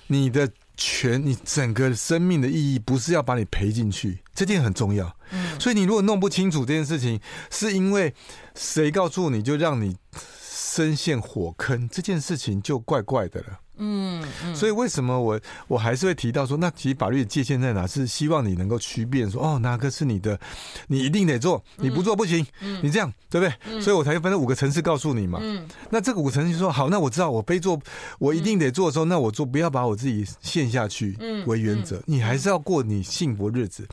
[0.07, 5.15] 你的全，你整个生命的意义不是要把你赔进去，这件很重要。
[5.31, 7.19] 嗯，所以你如果弄不清楚这件事情，
[7.49, 8.13] 是因为
[8.55, 9.97] 谁告诉你就让你
[10.41, 13.59] 深陷火坑，这件事情就怪怪的了。
[13.77, 17.85] 嗯，嗯，所以为什么我我还是会提到说，那其实法律的界限在哪？
[17.87, 20.39] 是希望你能够区辨说，哦，哪个是你的，
[20.87, 22.45] 你一定得做，你不做不行。
[22.61, 23.53] 嗯，你这样对不对？
[23.71, 25.39] 嗯，所以我才分了五个层次告诉你嘛。
[25.41, 27.79] 嗯，那这个五个层次说好，那我知道我非做，
[28.19, 32.01] 我一定得做的时候，那我做，不要把我自己陷下去为原则。
[32.05, 33.87] 你还是要过你幸福日子。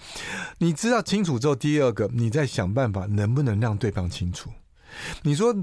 [0.59, 4.51] 你知道清楚之后，第二个，你再想办法能不能让对方清楚。
[5.23, 5.55] 你说，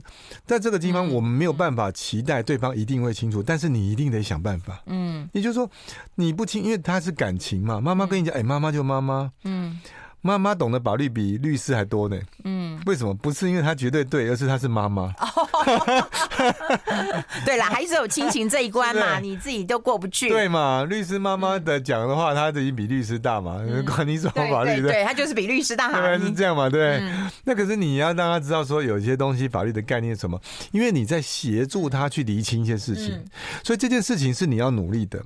[0.45, 4.81] 在这个地方，我们没有办法期待对方一定会清楚，但是你一定得想办法。
[4.85, 5.69] 嗯，也就是说，
[6.15, 7.79] 你不清，因为他是感情嘛。
[7.81, 9.31] 妈妈跟你讲，哎，妈妈就妈妈。
[9.43, 9.79] 嗯，
[10.21, 12.19] 妈妈懂得法律比律师还多呢。
[12.43, 13.13] 嗯，为什么？
[13.13, 15.13] 不是因为他绝对对，而是他是妈妈。
[17.45, 20.29] 对了，还是有亲情这一关嘛，你自己都过不去。
[20.29, 20.83] 对嘛？
[20.83, 24.89] 律师妈妈的讲的话，他已经比律师大嘛，管你什么法律的？
[24.89, 26.69] 对，他就是比律师大，对，是这样嘛？
[26.69, 27.01] 对。
[27.45, 30.39] 那可是你要让他知道说，有一些东西法律的概念是什么？
[30.71, 33.23] 因为你在协助他去厘清一些事情，
[33.63, 35.23] 所以这件事情是你要努力的。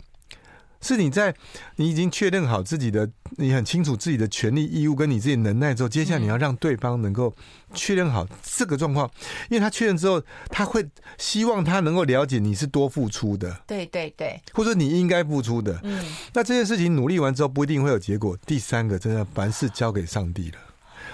[0.83, 1.33] 是你在
[1.77, 7.33] 你已经确认好自己的，你很清楚自己的权利义务跟你自己能耐之后，接下来你要让对方能够
[7.73, 9.09] 确认好这个状况，
[9.49, 10.85] 因为他确认之后，他会
[11.17, 15.79] 希望他能够了解你是多付出的，对对对，或者你应该付出的。
[15.83, 16.03] 嗯，
[16.33, 18.37] 那这件事情努力完之后不一定会有结果。
[18.45, 20.57] 第三个，真的凡事交给上帝了。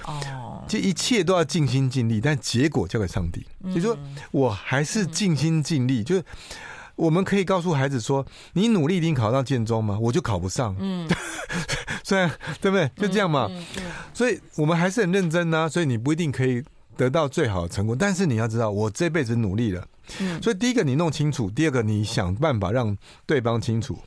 [0.05, 3.45] 哦，这一切都要尽心尽力，但结果交给上帝。
[3.65, 3.95] 就是说
[4.31, 6.23] 我还是尽心尽力，就是。
[6.99, 9.97] 我们可以告诉孩子说：“你努力一定考到建中吗？
[10.01, 11.09] 我就考不上。”嗯，
[12.03, 12.29] 虽然
[12.59, 12.91] 对不对？
[12.97, 13.47] 就这样嘛。
[13.49, 13.83] 嗯嗯。
[14.13, 15.69] 所以我们还是很认真啊。
[15.69, 16.61] 所以你不一定可以
[16.97, 19.87] 得到最好的成果，但是你要知道，我这辈子努力了。
[20.19, 20.41] 嗯。
[20.43, 22.95] 所以第一个你弄清楚，第二个你想办法让
[23.25, 23.97] 对方清楚。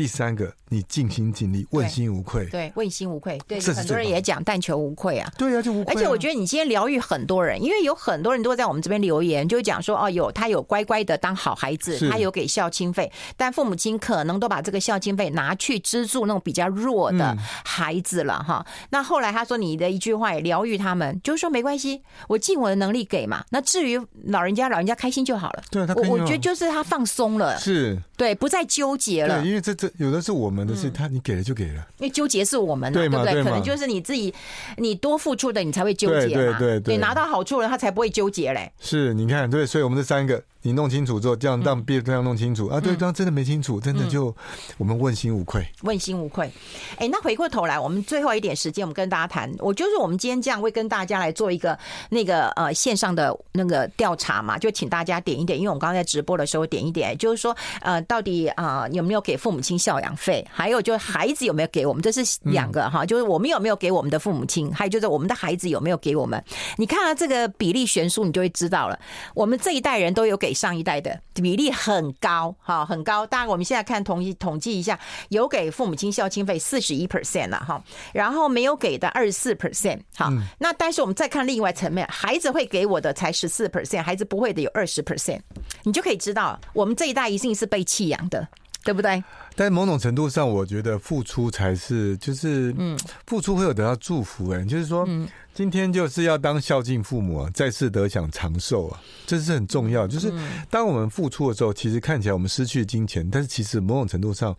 [0.00, 2.46] 第三个，你尽心尽力，问心无愧。
[2.46, 3.38] 对，问心无愧。
[3.46, 5.30] 对，很多人也讲但求无愧啊。
[5.36, 5.92] 对啊，就无愧。
[5.92, 18.64] 而且我觉得你今天疗愈很多人，因为有很多人都在我们这边留言，就讲说哦，有他有乖乖的当好孩子，他有给孝亲费，但父母亲可能都把这个孝亲费拿去资助那种比较弱的孩子了哈。
[18.88, 23.44] 那后来他说你的一句话也疗愈他们，就是说没关系，我尽我的能力给嘛。
[23.50, 25.62] 那至于老人家，老人家开心就好了。
[25.70, 29.40] 对，他我我觉得就是他放松了，是对，不再纠结了。
[29.40, 29.90] 对，因为这这。
[29.96, 33.42] 有的是我们的事，他你给了就给了，因为纠结是我们的，对不对？
[33.42, 34.34] 可能就是你自己，
[34.76, 36.58] 你多付出的，你才会纠结嘛。
[36.58, 38.70] 对对，你拿到好处了，他才不会纠结嘞。
[38.78, 40.42] 是，你看，对，所以我们这三个。
[40.62, 42.80] 你弄清楚之后，这样让别人这样弄清楚、嗯、啊？
[42.80, 44.34] 对，这样真的没清楚，真的就
[44.76, 46.50] 我们问心无愧，问心无愧。
[46.98, 51.78] 哎，那回过头来，我们最后一点时间，我们跟大家谈，我就是我们今天这样会跟大家来做一个
[52.10, 66.42] 那个呃线上的那个调查嘛，就请大家点一点，因为我们刚刚在直播的时候点一点，就是说呃到底啊、呃、有没有给父母亲孝养费，还有就是孩子有没有给我们，这是两个哈，就是我们有没有给我们的父母亲，还有就是我们的孩子有没有给我们。
[66.76, 68.98] 你看了这个比例悬殊，你就会知道了，
[69.34, 71.20] 我们这一代人都有给上一代的。
[71.34, 73.26] 比例很高，哈，很高。
[73.26, 74.98] 当然，我们现在看统计统计一下，
[75.30, 77.82] 有给父母亲孝亲费四十一 percent 了，哈，
[78.12, 80.30] 然后没有给的二十四 percent，好。
[80.58, 85.40] 那但是我们再看另外层面，孩子会给我的才十四 percent，孩子不会的有二十 percent，
[85.84, 88.46] 你就可以知道，我们这一代一定是被弃养的，
[88.90, 89.22] 对不对？
[89.54, 95.08] 但某种程度上，我觉得付出才是，就是，嗯，付出会有得到祝福，哎，就是说，
[95.54, 100.08] 今天就是要当孝敬父母啊，再世得享长寿啊，这是很重要。
[100.08, 100.32] 就是
[100.68, 104.56] 当我们付出的时候，其实看起来我们失去金钱，但是其实某种程度上，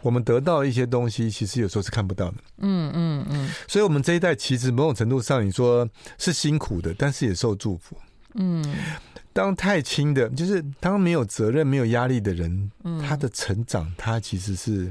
[0.00, 2.36] 我们得到一些东西，其实有时候是看不到的。
[2.58, 3.50] 嗯嗯嗯。
[3.68, 7.94] 所以，我们这一代其实某种程度上，你说是辛苦的，但是也受祝福。
[8.36, 8.64] 嗯。
[9.36, 12.72] 当太轻的，就是当没有责任、没有压力的人，
[13.06, 14.90] 他的成长，他其实是。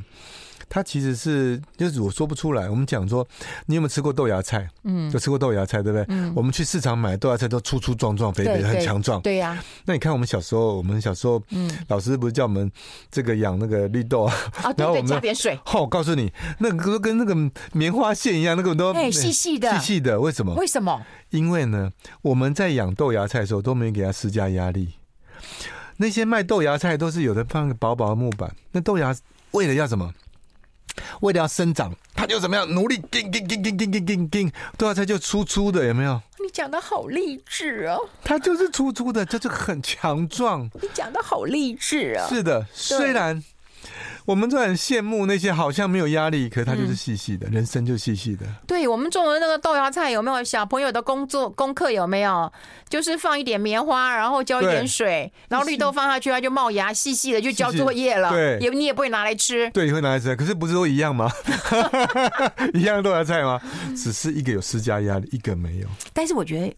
[0.68, 2.70] 他其实是，就是我说不出来。
[2.70, 3.26] 我们讲说，
[3.66, 4.68] 你有没有吃过豆芽菜？
[4.84, 6.05] 嗯，有吃过豆芽菜，对不对？
[6.09, 6.34] 嗯。
[6.36, 9.22] 我们去市场买豆芽菜都粗粗壮壮、肥肥、很强壮。
[9.22, 9.57] 对呀。
[9.86, 12.70] 那你看我们小时候，我们小时候，嗯，老师不是叫我们
[13.09, 14.34] 这个养那个绿豆啊？
[14.63, 15.57] 啊，对 对，加点水。
[15.63, 17.36] 好，我告诉你，那个都跟那个
[17.74, 20.20] 棉花线一样，那个都哎细细的，细细的。
[20.20, 20.53] 为什么？
[20.55, 21.01] 为什么？
[21.30, 21.91] 因为呢，
[22.22, 24.93] 我们在养豆芽菜的时候都没给它施加压力。
[25.97, 29.16] 那些卖豆芽菜都是有的放个薄薄的木板，那豆芽
[29.51, 30.13] 为了要什么？
[31.21, 36.21] 为了要生长，他就怎么样努力，叮叮叮叮叮叮叮叮，对啊，它就粗粗的，有没有？
[36.43, 37.99] 你讲的好励志哦！
[38.23, 40.69] 他就是粗粗的，就是很强壮。
[40.81, 42.27] 你讲的好励志啊！
[42.27, 43.43] 是的，虽然。
[44.26, 48.45] 我们都很羡慕那些好像没有压力，可是他就是细细的，嗯、人生就细细的。
[48.65, 52.51] 对，我们种的那个豆芽菜有没有小朋友的工作功课有没有？
[52.89, 58.30] 就是放一点棉花，然后浇一点水，然后绿豆放下去，它就冒芽，细细的就交作业了。
[58.30, 59.69] 对，也你也不会拿来吃。
[59.71, 61.30] 对，你会拿来吃，可是不是都一样吗？
[62.73, 63.61] 一样的豆芽菜吗？
[63.95, 65.88] 只是一个有施加压力，一个没有。
[66.13, 66.76] 但是我觉得。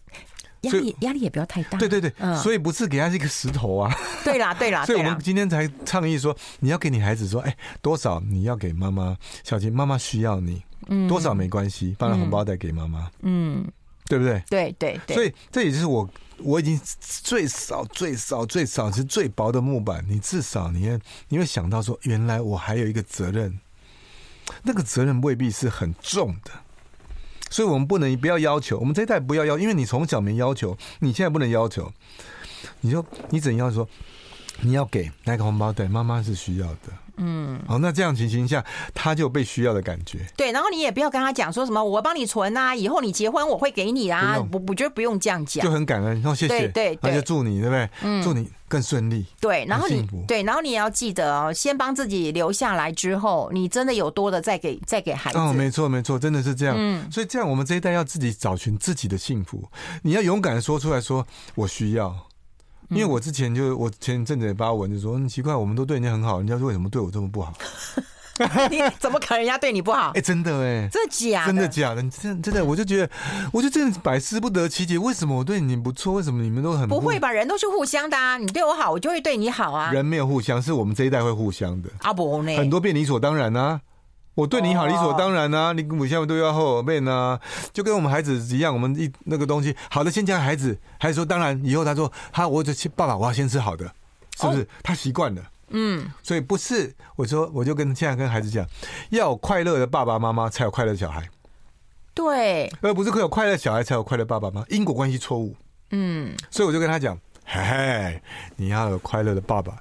[0.61, 1.77] 压力压力也不要太大。
[1.77, 3.93] 对对对，嗯，所以不是给他一个石头啊。
[4.23, 13.65] 对啦对啦，所以我们今天才倡议说，你要给你孩子说，哎，多少你要给妈妈孝敬，妈妈需要你，嗯，多少没关系，放在红包袋给妈妈，嗯，
[14.05, 14.43] 对不对？
[14.49, 15.15] 对对对。
[15.15, 20.99] 所以这也就是我我已经最少最少最少是最薄的木板，你至少你会
[21.29, 23.59] 你会想到说，原来我还有一个责任，
[24.63, 26.51] 那个责任未必是很重的。
[27.49, 31.91] 所以我们不能不要要求，我们这一代不要要，因为你从小没要求，你现在不能要求，
[32.81, 33.87] 你就你怎样说？
[34.61, 37.06] 你要给那个红包对，妈妈是需要的。
[37.17, 38.63] 嗯，好，那这样情形下，
[38.93, 40.19] 他就被需要的感觉。
[40.35, 44.37] 对，然后你也不要跟他讲说什么，我帮你存啊，以后你结婚我会给你啊。
[44.51, 47.89] 我我觉得不用这样讲，就很感恩，然后谢谢，对对，那就祝你，对不对？
[48.01, 49.25] 嗯，祝你更顺利。
[49.39, 55.37] 对，然后你对，然后你也要记得哦，先帮自己留下来之后，你真的有多的再给再给孩子。
[55.37, 56.75] 哦，没错没错，真的是这样。
[56.77, 59.63] 嗯，所以这样我们这一代要自己找寻自己的幸福，
[60.03, 62.15] 你要勇敢的说出来说，我需要。
[62.89, 67.53] 因为我之前就我前阵子也发文就说，很奇怪，我们都对人家很好，人家说为什么对我这么不好？
[68.69, 70.11] 你怎么可能人家对你不好？
[70.13, 71.47] 哎，真的哎，真的假的？
[71.47, 72.03] 真的假的？
[72.03, 73.09] 真真的，我就觉得，
[73.51, 77.31] 我就真的百思不得其解，为什么我对你不错，为什么你们都很不，不会吧？
[77.31, 79.91] 人都是互相的啊，你对我好，我就会对你好啊。
[79.91, 81.89] 人没有互相，是我们这一代会互相的。
[82.01, 82.55] 阿伯呢？
[82.57, 83.81] 很多变理所当然啊。
[84.37, 87.39] 我对你好理所当然啊，你跟母亲们都要后背呢，
[87.73, 89.75] 就跟我们孩子一样，我们一那个东西。
[89.89, 93.91] 好的先教孩子，孩子说当然以后他说他我就爸爸我要先吃好的，
[94.39, 94.67] 是不是？
[94.83, 98.63] 他习惯了，嗯，所以不是我说我就跟现在跟孩子讲，
[99.09, 101.27] 要有快乐的爸爸妈妈才有快乐的小孩，
[102.13, 105.55] 对，而不是会有快乐小孩才有快乐爸爸妈妈，因果关系错误，
[105.89, 108.21] 嗯，所以我就跟他讲，嘿嘿，
[108.55, 109.73] 你要有快乐的爸爸。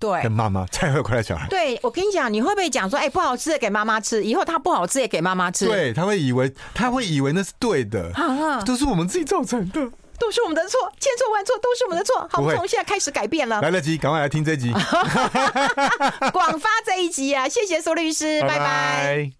[0.00, 1.46] 对，跟妈妈才会快乐小孩。
[1.48, 5.66] 对，我跟你讲，你会不会讲说，哎、欸，不好吃的给妈妈吃，以后他不好吃也给妈妈吃？
[5.66, 9.80] 对，他会以为，他会以为那是对的，啊、都是我们自己造成的，
[10.18, 12.26] 都是我们的错，千错万错都是我们的错。
[12.30, 13.60] 好，从现在开始改变了。
[13.60, 14.72] 来得及，赶快来听这一集，
[16.32, 17.46] 广发这一集啊！
[17.46, 18.58] 谢谢苏律师，拜拜。
[18.58, 19.32] 拜拜。